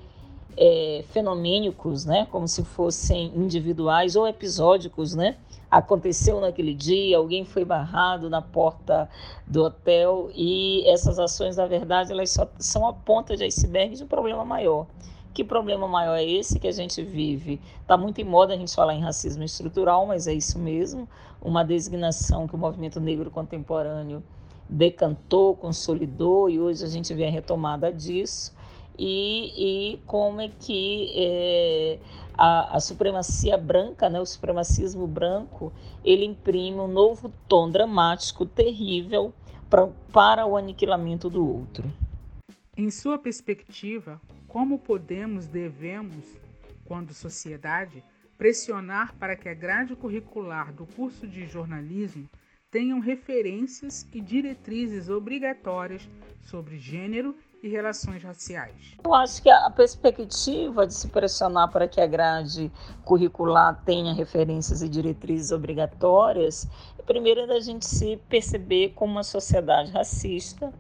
é, 0.57 1.05
fenomênicos, 1.11 2.05
né, 2.05 2.27
como 2.31 2.47
se 2.47 2.65
fossem 2.65 3.33
individuais 3.35 4.17
ou 4.17 4.27
episódicos, 4.27 5.15
né, 5.15 5.37
aconteceu 5.71 6.41
naquele 6.41 6.75
dia, 6.75 7.17
alguém 7.17 7.45
foi 7.45 7.65
barrado 7.65 8.29
na 8.29 8.43
porta 8.43 9.09
do 9.47 9.63
hotel 9.63 10.31
e 10.35 10.85
essas 10.89 11.19
ações, 11.19 11.57
na 11.57 11.67
verdade, 11.67 12.13
elas 12.13 12.31
só 12.31 12.49
são 12.59 12.87
a 12.87 12.93
ponta 12.93 13.37
de 13.37 13.45
iceberg 13.45 13.95
de 13.95 14.05
um 14.05 14.09
problema 14.09 14.45
maior. 14.45 14.87
Que 15.33 15.45
problema 15.45 15.87
maior 15.87 16.17
é 16.17 16.25
esse 16.25 16.59
que 16.59 16.67
a 16.67 16.73
gente 16.73 17.03
vive? 17.03 17.61
Está 17.81 17.97
muito 17.97 18.21
em 18.21 18.25
moda 18.25 18.53
a 18.53 18.57
gente 18.57 18.75
falar 18.75 18.95
em 18.95 19.01
racismo 19.01 19.45
estrutural, 19.45 20.05
mas 20.05 20.27
é 20.27 20.33
isso 20.33 20.59
mesmo, 20.59 21.09
uma 21.41 21.65
designação 21.65 22.49
que 22.49 22.55
o 22.57 22.59
movimento 22.59 22.99
negro 22.99 23.31
contemporâneo 23.31 24.25
decantou, 24.69 25.55
consolidou 25.55 26.51
e 26.51 26.59
hoje 26.61 26.85
a 26.85 26.89
gente 26.89 27.15
vê 27.15 27.27
a 27.27 27.31
retomada 27.31 27.93
disso. 27.93 28.53
E, 29.03 29.95
e 29.95 29.97
como 30.05 30.43
é 30.43 30.51
que 30.61 31.11
é, 31.17 31.99
a, 32.35 32.77
a, 32.77 32.81
supremacia 32.81 33.57
branca, 33.57 34.11
né, 34.11 34.21
o 34.21 34.27
supremacismo 34.27 35.07
branco, 35.07 35.73
ele 36.05 36.27
imprime 36.27 36.79
um 36.79 36.87
novo 36.87 37.33
tom 37.49 37.71
dramático, 37.71 38.45
terrível, 38.45 39.33
pra, 39.71 39.87
para 40.13 40.45
o 40.45 40.55
aniquilamento 40.55 41.31
do 41.31 41.49
outro. 41.49 41.91
Em 42.77 42.91
sua 42.91 43.17
perspectiva, 43.17 44.21
como 44.47 44.79
podemos, 44.79 45.47
devemos, 45.47 46.37
quando 46.85 47.15
sociedade, 47.15 48.05
pressionar 48.37 49.15
para 49.15 49.35
que 49.35 49.49
a 49.49 49.55
grade 49.55 49.97
curricular 49.97 50.75
do 50.75 50.85
curso 50.85 51.27
de 51.27 51.47
jornalismo 51.47 52.29
tenham 52.71 53.01
referências 53.01 54.07
e 54.13 54.21
diretrizes 54.21 55.09
obrigatórias 55.09 56.09
sobre 56.43 56.79
gênero 56.79 57.37
e 57.63 57.69
relações 57.69 58.23
raciais? 58.23 58.97
Eu 59.05 59.15
acho 59.15 59.43
que 59.43 59.51
a 59.51 59.71
perspectiva 59.71 60.87
de 60.87 60.95
se 60.95 61.09
pressionar 61.09 61.71
para 61.71 61.89
que 61.89 62.01
a 62.01 62.07
grade 62.07 62.71
curricular 63.05 63.83
tenha 63.85 64.15
referências 64.15 64.83
e 64.83 64.89
diretrizes 64.89 65.51
obrigatórias, 65.51 66.69
primeiro 67.05 67.41
é 67.41 67.47
da 67.47 67.59
gente 67.59 67.85
se 67.87 68.17
perceber 68.29 68.93
como 68.95 69.15
uma 69.15 69.25
sociedade 69.25 69.91
racista, 69.91 70.73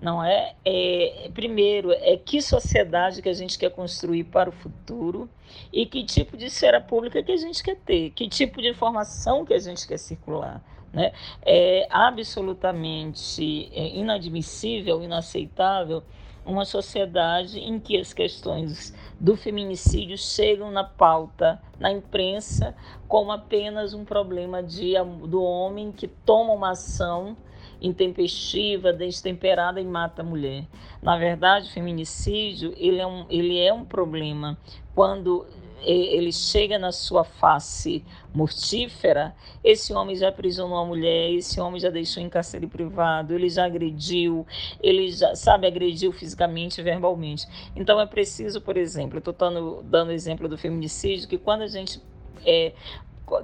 não 0.00 0.22
é? 0.22 0.54
é? 0.64 1.30
Primeiro, 1.32 1.92
é 1.92 2.16
que 2.16 2.42
sociedade 2.42 3.22
que 3.22 3.28
a 3.28 3.32
gente 3.32 3.56
quer 3.56 3.70
construir 3.70 4.24
para 4.24 4.50
o 4.50 4.52
futuro 4.52 5.28
e 5.72 5.86
que 5.86 6.04
tipo 6.04 6.36
de 6.36 6.46
esfera 6.46 6.80
pública 6.80 7.22
que 7.22 7.32
a 7.32 7.36
gente 7.36 7.62
quer 7.62 7.76
ter, 7.76 8.10
que 8.10 8.28
tipo 8.28 8.60
de 8.60 8.68
informação 8.68 9.44
que 9.44 9.54
a 9.54 9.58
gente 9.58 9.86
quer 9.86 9.98
circular. 9.98 10.60
Né? 10.92 11.12
É 11.42 11.86
absolutamente 11.90 13.70
é, 13.72 13.96
inadmissível, 13.96 15.02
inaceitável 15.02 16.02
uma 16.48 16.64
sociedade 16.64 17.60
em 17.60 17.78
que 17.78 17.98
as 17.98 18.12
questões 18.14 18.94
do 19.20 19.36
feminicídio 19.36 20.16
chegam 20.16 20.70
na 20.70 20.82
pauta, 20.82 21.60
na 21.78 21.92
imprensa, 21.92 22.74
como 23.06 23.30
apenas 23.30 23.92
um 23.92 24.04
problema 24.04 24.62
de, 24.62 24.94
do 25.26 25.42
homem 25.42 25.92
que 25.92 26.08
toma 26.08 26.54
uma 26.54 26.70
ação 26.70 27.36
intempestiva, 27.80 28.92
destemperada 28.92 29.80
e 29.80 29.84
mata 29.84 30.22
a 30.22 30.24
mulher. 30.24 30.64
Na 31.02 31.16
verdade, 31.16 31.68
o 31.68 31.72
feminicídio 31.72 32.72
ele 32.76 32.98
é 32.98 33.06
um, 33.06 33.26
ele 33.28 33.58
é 33.58 33.72
um 33.72 33.84
problema 33.84 34.58
quando 34.94 35.46
ele 35.82 36.32
chega 36.32 36.78
na 36.78 36.92
sua 36.92 37.24
face 37.24 38.04
mortífera, 38.34 39.34
esse 39.62 39.92
homem 39.92 40.14
já 40.14 40.28
aprisionou 40.28 40.78
a 40.78 40.84
mulher, 40.84 41.32
esse 41.32 41.60
homem 41.60 41.80
já 41.80 41.90
deixou 41.90 42.22
em 42.22 42.28
cárcere 42.28 42.66
privado, 42.66 43.34
ele 43.34 43.48
já 43.48 43.64
agrediu, 43.64 44.46
ele 44.82 45.10
já, 45.10 45.34
sabe, 45.34 45.66
agrediu 45.66 46.12
fisicamente 46.12 46.80
e 46.80 46.84
verbalmente. 46.84 47.46
Então 47.74 48.00
é 48.00 48.06
preciso, 48.06 48.60
por 48.60 48.76
exemplo, 48.76 49.16
eu 49.16 49.30
estou 49.30 49.82
dando, 49.82 50.12
exemplo 50.12 50.48
do 50.48 50.58
feminicídio, 50.58 51.28
que 51.28 51.38
quando 51.38 51.62
a 51.62 51.68
gente 51.68 52.00
é, 52.44 52.72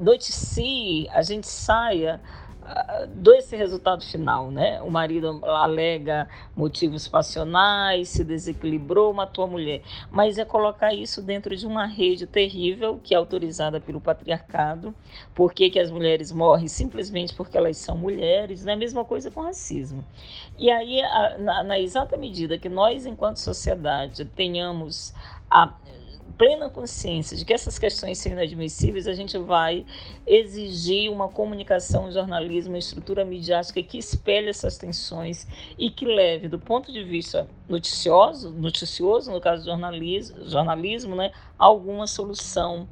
noticie, 0.01 1.09
a 1.11 1.23
gente 1.23 1.47
saia 1.47 2.21
do 3.15 3.33
esse 3.35 3.57
resultado 3.57 4.05
final, 4.05 4.51
né? 4.51 4.81
O 4.83 4.91
marido 4.91 5.45
alega 5.45 6.29
motivos 6.57 7.07
passionais, 7.07 8.09
se 8.09 8.25
desequilibrou, 8.25 9.13
matou 9.13 9.45
a 9.45 9.47
mulher, 9.47 9.83
mas 10.11 10.39
é 10.39 10.45
colocar 10.45 10.95
isso 10.95 11.21
dentro 11.23 11.55
de 11.57 11.67
uma 11.67 11.87
rede 11.87 12.27
terrível 12.27 13.01
que 13.03 13.15
é 13.15 13.17
autorizada 13.17 13.81
pelo 13.81 14.01
patriarcado. 14.01 14.95
Por 15.35 15.53
que, 15.53 15.71
que 15.71 15.79
as 15.79 15.91
mulheres 15.91 16.33
morrem 16.33 16.69
simplesmente 16.69 17.35
porque 17.35 17.57
elas 17.57 17.77
são 17.77 17.97
mulheres? 17.97 18.67
É 18.67 18.73
a 18.73 18.77
mesma 18.77 19.05
coisa 19.05 19.31
com 19.31 19.43
racismo. 19.43 20.05
E 20.59 20.71
aí, 20.71 21.03
na, 21.39 21.63
na 21.63 21.79
exata 21.79 22.17
medida 22.17 22.59
que 22.59 22.69
nós, 22.69 23.07
enquanto 23.07 23.37
sociedade, 23.39 24.25
tenhamos 24.25 25.13
a 25.51 25.75
plena 26.37 26.69
consciência 26.69 27.37
de 27.37 27.45
que 27.45 27.53
essas 27.53 27.79
questões 27.79 28.19
são 28.19 28.33
inadmissíveis, 28.33 29.07
a 29.07 29.13
gente 29.13 29.39
vai 29.39 29.85
exigir 30.27 31.11
uma 31.11 31.29
comunicação, 31.29 32.07
um 32.07 32.13
jornalismo, 32.13 32.73
uma 32.73 32.79
estrutura 32.79 33.25
midiática 33.25 33.83
que 33.83 33.99
espelhe 33.99 34.49
essas 34.49 34.77
tensões 34.77 35.47
e 35.79 35.91
que 35.91 36.05
leve, 36.05 36.49
do 36.49 36.59
ponto 36.59 36.93
de 36.93 37.03
vista 37.05 37.49
noticioso, 37.69 38.53
noticioso 38.53 39.31
no 39.31 39.41
caso 39.41 39.63
do 39.63 39.71
jornalismo, 39.71 40.45
jornalismo 40.45 41.17
né, 41.17 41.33
alguma 41.59 42.07
solução. 42.07 42.89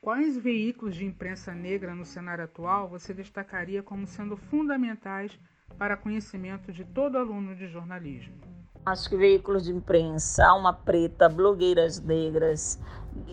Quais 0.00 0.36
veículos 0.36 0.94
de 0.94 1.04
imprensa 1.04 1.52
negra 1.52 1.94
no 1.94 2.04
cenário 2.04 2.44
atual 2.44 2.88
você 2.88 3.12
destacaria 3.12 3.82
como 3.82 4.06
sendo 4.06 4.36
fundamentais 4.36 5.36
para 5.76 5.96
conhecimento 5.96 6.72
de 6.72 6.84
todo 6.84 7.18
aluno 7.18 7.56
de 7.56 7.66
jornalismo? 7.66 8.55
Acho 8.86 9.10
que 9.10 9.16
veículos 9.16 9.64
de 9.64 9.72
imprensa, 9.72 10.46
Alma 10.46 10.72
Preta, 10.72 11.28
Blogueiras 11.28 12.00
Negras, 12.00 12.80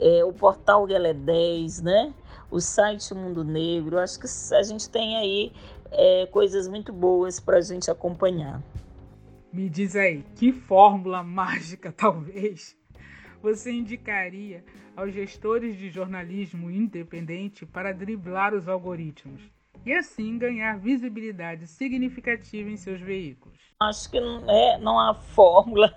é, 0.01 0.25
o 0.25 0.33
portal 0.33 0.85
Guelé 0.87 1.13
10, 1.13 1.81
né? 1.83 2.13
o 2.53 2.59
site 2.59 3.13
Mundo 3.13 3.43
Negro. 3.43 3.99
Acho 3.99 4.19
que 4.19 4.27
a 4.55 4.61
gente 4.61 4.89
tem 4.89 5.17
aí 5.17 5.51
é, 5.91 6.27
coisas 6.27 6.67
muito 6.67 6.93
boas 6.93 7.39
para 7.39 7.57
a 7.57 7.61
gente 7.61 7.89
acompanhar. 7.89 8.61
Me 9.51 9.69
diz 9.69 9.95
aí, 9.95 10.23
que 10.35 10.51
fórmula 10.51 11.21
mágica, 11.23 11.91
talvez, 11.91 12.77
você 13.41 13.71
indicaria 13.71 14.63
aos 14.95 15.13
gestores 15.13 15.77
de 15.77 15.89
jornalismo 15.89 16.69
independente 16.69 17.65
para 17.65 17.91
driblar 17.91 18.53
os 18.53 18.67
algoritmos 18.67 19.41
e 19.85 19.93
assim 19.93 20.37
ganhar 20.37 20.79
visibilidade 20.79 21.67
significativa 21.67 22.69
em 22.69 22.77
seus 22.77 23.01
veículos? 23.01 23.57
Acho 23.79 24.09
que 24.09 24.19
não, 24.19 24.49
é, 24.49 24.77
não 24.77 24.97
há 24.97 25.13
fórmula 25.13 25.93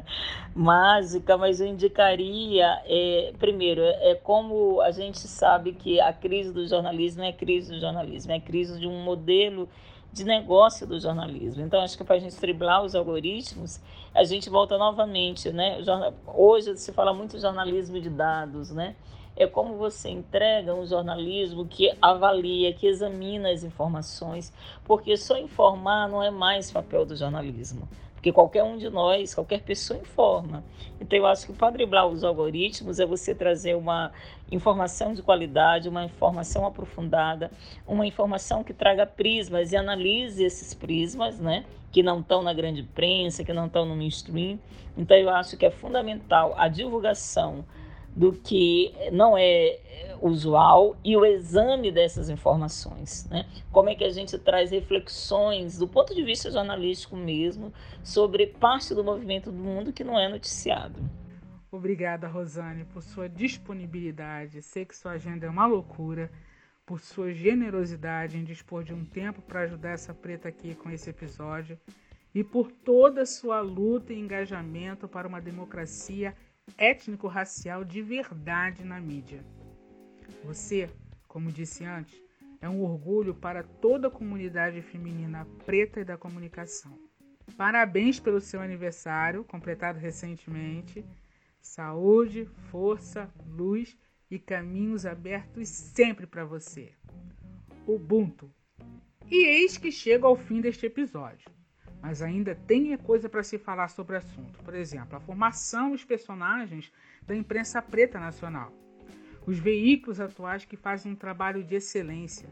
mágica, 0.54 1.38
mas 1.38 1.60
eu 1.60 1.66
indicaria, 1.66 2.82
é, 2.84 3.32
primeiro, 3.38 3.80
é 3.82 4.14
como 4.14 4.80
a 4.82 4.90
gente 4.90 5.20
sabe 5.20 5.72
que 5.72 6.00
a 6.00 6.12
crise 6.12 6.52
do 6.52 6.66
jornalismo 6.66 7.22
é 7.22 7.32
crise 7.32 7.72
do 7.72 7.80
jornalismo, 7.80 8.32
é 8.32 8.40
crise 8.40 8.78
de 8.78 8.86
um 8.86 9.02
modelo 9.02 9.68
de 10.12 10.24
negócio 10.24 10.86
do 10.86 10.98
jornalismo. 10.98 11.62
Então, 11.62 11.80
acho 11.80 11.96
que 11.96 12.04
para 12.04 12.16
a 12.16 12.18
gente 12.18 12.38
driblar 12.38 12.82
os 12.82 12.94
algoritmos, 12.94 13.80
a 14.14 14.24
gente 14.24 14.50
volta 14.50 14.76
novamente, 14.76 15.50
né? 15.50 15.78
Hoje 16.26 16.76
se 16.76 16.92
fala 16.92 17.14
muito 17.14 17.38
jornalismo 17.38 18.00
de 18.00 18.10
dados, 18.10 18.70
né? 18.70 18.96
É 19.40 19.46
como 19.46 19.78
você 19.78 20.10
entrega 20.10 20.74
um 20.74 20.84
jornalismo 20.84 21.64
que 21.64 21.90
avalia, 22.02 22.74
que 22.74 22.86
examina 22.86 23.50
as 23.50 23.64
informações, 23.64 24.52
porque 24.84 25.16
só 25.16 25.38
informar 25.38 26.10
não 26.10 26.22
é 26.22 26.30
mais 26.30 26.70
papel 26.70 27.06
do 27.06 27.16
jornalismo. 27.16 27.88
Porque 28.12 28.32
qualquer 28.32 28.62
um 28.62 28.76
de 28.76 28.90
nós, 28.90 29.34
qualquer 29.34 29.62
pessoa 29.62 29.98
informa. 29.98 30.62
Então, 31.00 31.18
eu 31.18 31.24
acho 31.24 31.46
que 31.46 31.54
para 31.54 31.70
driblar 31.70 32.06
os 32.06 32.22
algoritmos 32.22 33.00
é 33.00 33.06
você 33.06 33.34
trazer 33.34 33.74
uma 33.74 34.12
informação 34.52 35.14
de 35.14 35.22
qualidade, 35.22 35.88
uma 35.88 36.04
informação 36.04 36.66
aprofundada, 36.66 37.50
uma 37.86 38.06
informação 38.06 38.62
que 38.62 38.74
traga 38.74 39.06
prismas 39.06 39.72
e 39.72 39.76
analise 39.78 40.44
esses 40.44 40.74
prismas, 40.74 41.40
né? 41.40 41.64
Que 41.90 42.02
não 42.02 42.20
estão 42.20 42.42
na 42.42 42.52
grande 42.52 42.82
imprensa, 42.82 43.42
que 43.42 43.54
não 43.54 43.68
estão 43.68 43.86
no 43.86 43.96
mainstream. 43.96 44.58
Então, 44.98 45.16
eu 45.16 45.30
acho 45.30 45.56
que 45.56 45.64
é 45.64 45.70
fundamental 45.70 46.52
a 46.58 46.68
divulgação 46.68 47.64
do 48.14 48.32
que 48.32 48.92
não 49.12 49.36
é 49.36 49.78
usual 50.20 50.96
e 51.04 51.16
o 51.16 51.24
exame 51.24 51.90
dessas 51.90 52.28
informações. 52.28 53.26
Né? 53.30 53.46
Como 53.72 53.88
é 53.88 53.94
que 53.94 54.04
a 54.04 54.10
gente 54.10 54.38
traz 54.38 54.70
reflexões 54.70 55.78
do 55.78 55.88
ponto 55.88 56.14
de 56.14 56.22
vista 56.22 56.50
jornalístico 56.50 57.16
mesmo 57.16 57.72
sobre 58.02 58.46
parte 58.46 58.94
do 58.94 59.02
movimento 59.02 59.50
do 59.50 59.58
mundo 59.58 59.92
que 59.92 60.04
não 60.04 60.18
é 60.18 60.28
noticiado. 60.28 61.00
Obrigada, 61.72 62.26
Rosane, 62.26 62.84
por 62.84 63.02
sua 63.02 63.28
disponibilidade. 63.28 64.60
Sei 64.60 64.84
que 64.84 64.96
sua 64.96 65.12
agenda 65.12 65.46
é 65.46 65.50
uma 65.50 65.66
loucura, 65.66 66.30
por 66.84 66.98
sua 66.98 67.32
generosidade 67.32 68.36
em 68.36 68.42
dispor 68.42 68.82
de 68.82 68.92
um 68.92 69.04
tempo 69.04 69.40
para 69.40 69.60
ajudar 69.60 69.90
essa 69.90 70.12
preta 70.12 70.48
aqui 70.48 70.74
com 70.74 70.90
esse 70.90 71.08
episódio 71.08 71.78
e 72.34 72.42
por 72.42 72.72
toda 72.72 73.22
a 73.22 73.26
sua 73.26 73.60
luta 73.60 74.12
e 74.12 74.18
engajamento 74.18 75.06
para 75.06 75.28
uma 75.28 75.40
democracia 75.40 76.34
étnico-racial 76.78 77.84
de 77.84 78.02
verdade 78.02 78.84
na 78.84 79.00
mídia. 79.00 79.44
Você, 80.44 80.90
como 81.28 81.52
disse 81.52 81.84
antes, 81.84 82.20
é 82.60 82.68
um 82.68 82.82
orgulho 82.82 83.34
para 83.34 83.62
toda 83.62 84.08
a 84.08 84.10
comunidade 84.10 84.82
feminina 84.82 85.46
preta 85.64 86.00
e 86.00 86.04
da 86.04 86.16
comunicação. 86.16 86.98
Parabéns 87.56 88.20
pelo 88.20 88.40
seu 88.40 88.60
aniversário, 88.60 89.44
completado 89.44 89.98
recentemente. 89.98 91.04
Saúde, 91.60 92.46
força, 92.70 93.30
luz 93.46 93.96
e 94.30 94.38
caminhos 94.38 95.04
abertos 95.04 95.68
sempre 95.68 96.26
para 96.26 96.44
você. 96.44 96.92
Ubuntu. 97.86 98.52
E 99.30 99.44
eis 99.46 99.76
que 99.76 99.90
chega 99.90 100.26
ao 100.26 100.36
fim 100.36 100.60
deste 100.60 100.86
episódio 100.86 101.59
mas 102.02 102.22
ainda 102.22 102.54
tem 102.54 102.96
coisa 102.96 103.28
para 103.28 103.42
se 103.42 103.58
falar 103.58 103.88
sobre 103.88 104.16
o 104.16 104.18
assunto. 104.18 104.58
Por 104.64 104.74
exemplo, 104.74 105.16
a 105.16 105.20
formação 105.20 105.90
dos 105.90 106.04
personagens 106.04 106.92
da 107.22 107.34
imprensa 107.36 107.82
preta 107.82 108.18
nacional, 108.18 108.72
os 109.46 109.58
veículos 109.58 110.20
atuais 110.20 110.64
que 110.64 110.76
fazem 110.76 111.12
um 111.12 111.16
trabalho 111.16 111.62
de 111.62 111.76
excelência. 111.76 112.48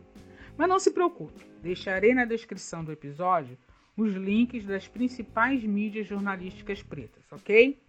Mas 0.57 0.69
não 0.69 0.79
se 0.79 0.91
preocupe, 0.91 1.45
deixarei 1.63 2.15
na 2.15 2.25
descrição 2.25 2.85
do 2.85 2.93
episódio 2.93 3.57
os 3.97 4.15
links 4.15 4.65
das 4.65 4.87
principais 4.87 5.65
mídias 5.65 6.07
jornalísticas 6.07 6.83
pretas, 6.83 7.25
ok? 7.33 7.83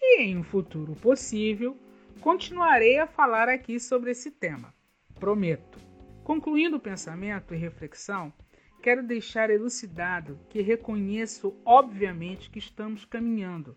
E 0.00 0.22
em 0.22 0.38
um 0.38 0.44
futuro 0.44 0.94
possível, 0.94 1.76
continuarei 2.20 2.98
a 2.98 3.06
falar 3.06 3.48
aqui 3.48 3.80
sobre 3.80 4.12
esse 4.12 4.30
tema. 4.30 4.72
Prometo. 5.18 5.78
Concluindo 6.22 6.76
o 6.76 6.80
pensamento 6.80 7.52
e 7.54 7.56
reflexão, 7.56 8.32
quero 8.80 9.02
deixar 9.02 9.50
elucidado 9.50 10.38
que 10.48 10.62
reconheço, 10.62 11.54
obviamente, 11.64 12.50
que 12.50 12.58
estamos 12.58 13.04
caminhando, 13.04 13.76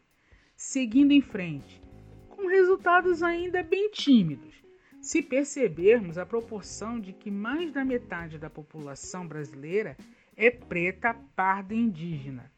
seguindo 0.55 1.11
em 1.11 1.21
frente, 1.21 1.81
com 2.29 2.47
resultados 2.47 3.21
ainda 3.21 3.63
bem 3.63 3.89
tímidos. 3.91 4.61
Se 5.01 5.21
percebermos 5.21 6.17
a 6.17 6.25
proporção 6.25 6.99
de 6.99 7.11
que 7.11 7.31
mais 7.31 7.71
da 7.71 7.83
metade 7.83 8.37
da 8.37 8.49
população 8.49 9.27
brasileira 9.27 9.97
é 10.37 10.51
preta, 10.51 11.13
parda 11.35 11.73
e 11.73 11.79
indígena, 11.79 12.51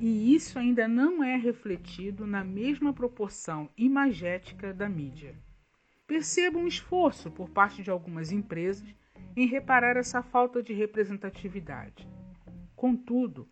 e 0.00 0.32
isso 0.32 0.58
ainda 0.58 0.86
não 0.86 1.24
é 1.24 1.36
refletido 1.36 2.24
na 2.24 2.44
mesma 2.44 2.92
proporção 2.92 3.68
imagética 3.76 4.72
da 4.72 4.88
mídia. 4.88 5.34
Percebo 6.06 6.60
um 6.60 6.68
esforço 6.68 7.30
por 7.30 7.50
parte 7.50 7.82
de 7.82 7.90
algumas 7.90 8.30
empresas 8.30 8.94
em 9.36 9.46
reparar 9.46 9.96
essa 9.96 10.22
falta 10.22 10.62
de 10.62 10.72
representatividade. 10.72 12.08
Contudo, 12.74 13.48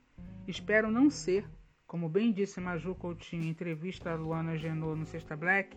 espero 0.47 0.91
não 0.91 1.11
ser, 1.11 1.49
como 1.87 2.09
bem 2.09 2.33
disse 2.33 2.61
Maju 2.61 2.95
Coutinho 2.95 3.45
em 3.45 3.49
entrevista 3.49 4.11
a 4.11 4.17
Luana 4.17 4.57
Genot 4.57 4.99
no 4.99 5.07
Sexta 5.07 5.37
Black, 5.37 5.77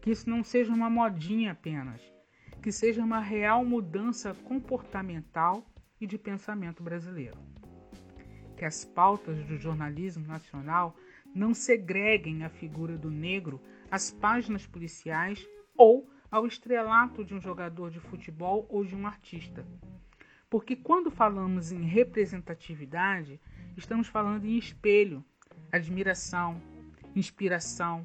que 0.00 0.10
isso 0.10 0.30
não 0.30 0.44
seja 0.44 0.72
uma 0.72 0.88
modinha 0.88 1.52
apenas, 1.52 2.00
que 2.62 2.70
seja 2.70 3.02
uma 3.02 3.20
real 3.20 3.64
mudança 3.64 4.34
comportamental 4.44 5.64
e 6.00 6.06
de 6.06 6.16
pensamento 6.16 6.82
brasileiro. 6.82 7.38
Que 8.56 8.64
as 8.64 8.84
pautas 8.84 9.44
do 9.44 9.56
jornalismo 9.56 10.26
nacional 10.26 10.96
não 11.34 11.54
segreguem 11.54 12.44
a 12.44 12.48
figura 12.48 12.96
do 12.96 13.10
negro 13.10 13.60
às 13.90 14.10
páginas 14.10 14.66
policiais 14.66 15.46
ou 15.76 16.08
ao 16.30 16.46
estrelato 16.46 17.24
de 17.24 17.34
um 17.34 17.40
jogador 17.40 17.90
de 17.90 18.00
futebol 18.00 18.66
ou 18.68 18.84
de 18.84 18.94
um 18.94 19.06
artista. 19.06 19.66
Porque 20.50 20.74
quando 20.74 21.10
falamos 21.10 21.72
em 21.72 21.82
representatividade, 21.82 23.40
estamos 23.76 24.08
falando 24.08 24.44
em 24.44 24.56
espelho, 24.56 25.24
admiração, 25.70 26.60
inspiração. 27.14 28.04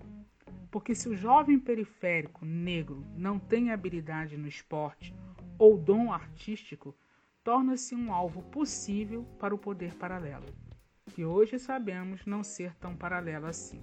Porque 0.70 0.96
se 0.96 1.08
o 1.08 1.16
jovem 1.16 1.60
periférico 1.60 2.46
negro 2.46 3.06
não 3.16 3.40
tem 3.40 3.72
habilidade 3.72 4.38
no 4.38 4.48
esporte 4.48 5.16
ou 5.58 5.78
dom 5.78 6.12
artístico, 6.12 6.96
torna-se 7.44 7.94
um 7.94 8.12
alvo 8.12 8.42
possível 8.44 9.24
para 9.40 9.54
o 9.54 9.58
poder 9.58 9.94
paralelo, 9.96 10.46
que 11.08 11.24
hoje 11.24 11.60
sabemos 11.60 12.26
não 12.26 12.44
ser 12.44 12.74
tão 12.76 12.96
paralelo 12.96 13.46
assim. 13.46 13.82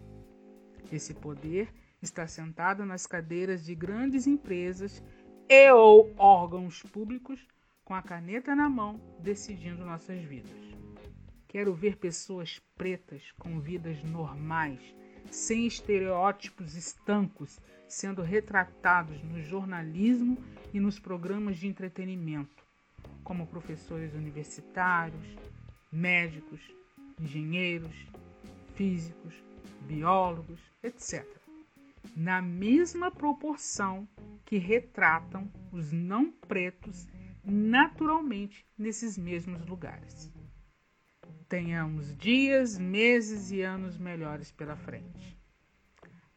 Esse 0.91 1.15
poder 1.15 1.73
está 2.03 2.27
sentado 2.27 2.85
nas 2.85 3.07
cadeiras 3.07 3.65
de 3.65 3.75
grandes 3.75 4.27
empresas 4.27 5.03
e 5.49 5.71
ou 5.73 6.13
órgãos 6.17 6.83
públicos 6.83 7.47
com 7.85 7.95
a 7.95 8.03
caneta 8.03 8.55
na 8.55 8.69
mão 8.69 9.01
decidindo 9.19 9.85
nossas 9.85 10.23
vidas. 10.23 10.53
Quero 11.49 11.75
ver 11.75 11.97
pessoas 11.97 12.61
pretas 12.77 13.33
com 13.39 13.61
vidas 13.61 14.03
normais, 14.05 14.81
sem 15.31 15.67
estereótipos 15.67 16.75
estancos, 16.75 17.61
sendo 17.89 18.23
retratados 18.23 19.23
no 19.25 19.43
jornalismo 19.43 20.39
e 20.73 20.79
nos 20.79 21.01
programas 21.01 21.57
de 21.57 21.67
entretenimento, 21.67 22.65
como 23.25 23.49
professores 23.49 24.15
universitários, 24.15 25.37
médicos, 25.91 26.61
engenheiros, 27.21 28.07
físicos, 28.77 29.35
biólogos, 29.89 30.61
etc 30.85 31.40
na 32.15 32.43
mesma 32.43 33.11
proporção 33.11 34.09
que 34.45 34.59
retratam 34.59 35.51
os 35.73 35.93
não 35.93 36.31
pretos 36.31 37.09
naturalmente 37.45 38.67
nesses 38.77 39.17
mesmos 39.17 39.65
lugares. 39.67 40.33
Tenhamos 41.49 42.17
dias, 42.17 42.79
meses 42.79 43.51
e 43.51 43.63
anos 43.63 43.99
melhores 43.99 44.53
pela 44.53 44.77
frente. 44.77 45.37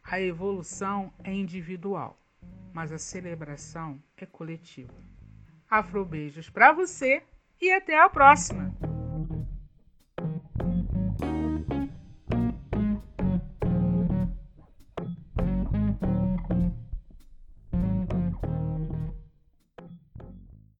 A 0.02 0.20
evolução 0.20 1.12
é 1.22 1.32
individual, 1.32 2.18
mas 2.72 2.92
a 2.92 2.98
celebração 2.98 4.02
é 4.16 4.26
coletiva. 4.26 4.94
Afrobeijos 5.70 6.50
para 6.50 6.72
você 6.72 7.22
e 7.60 7.72
até 7.72 7.98
a 7.98 8.08
próxima! 8.08 8.93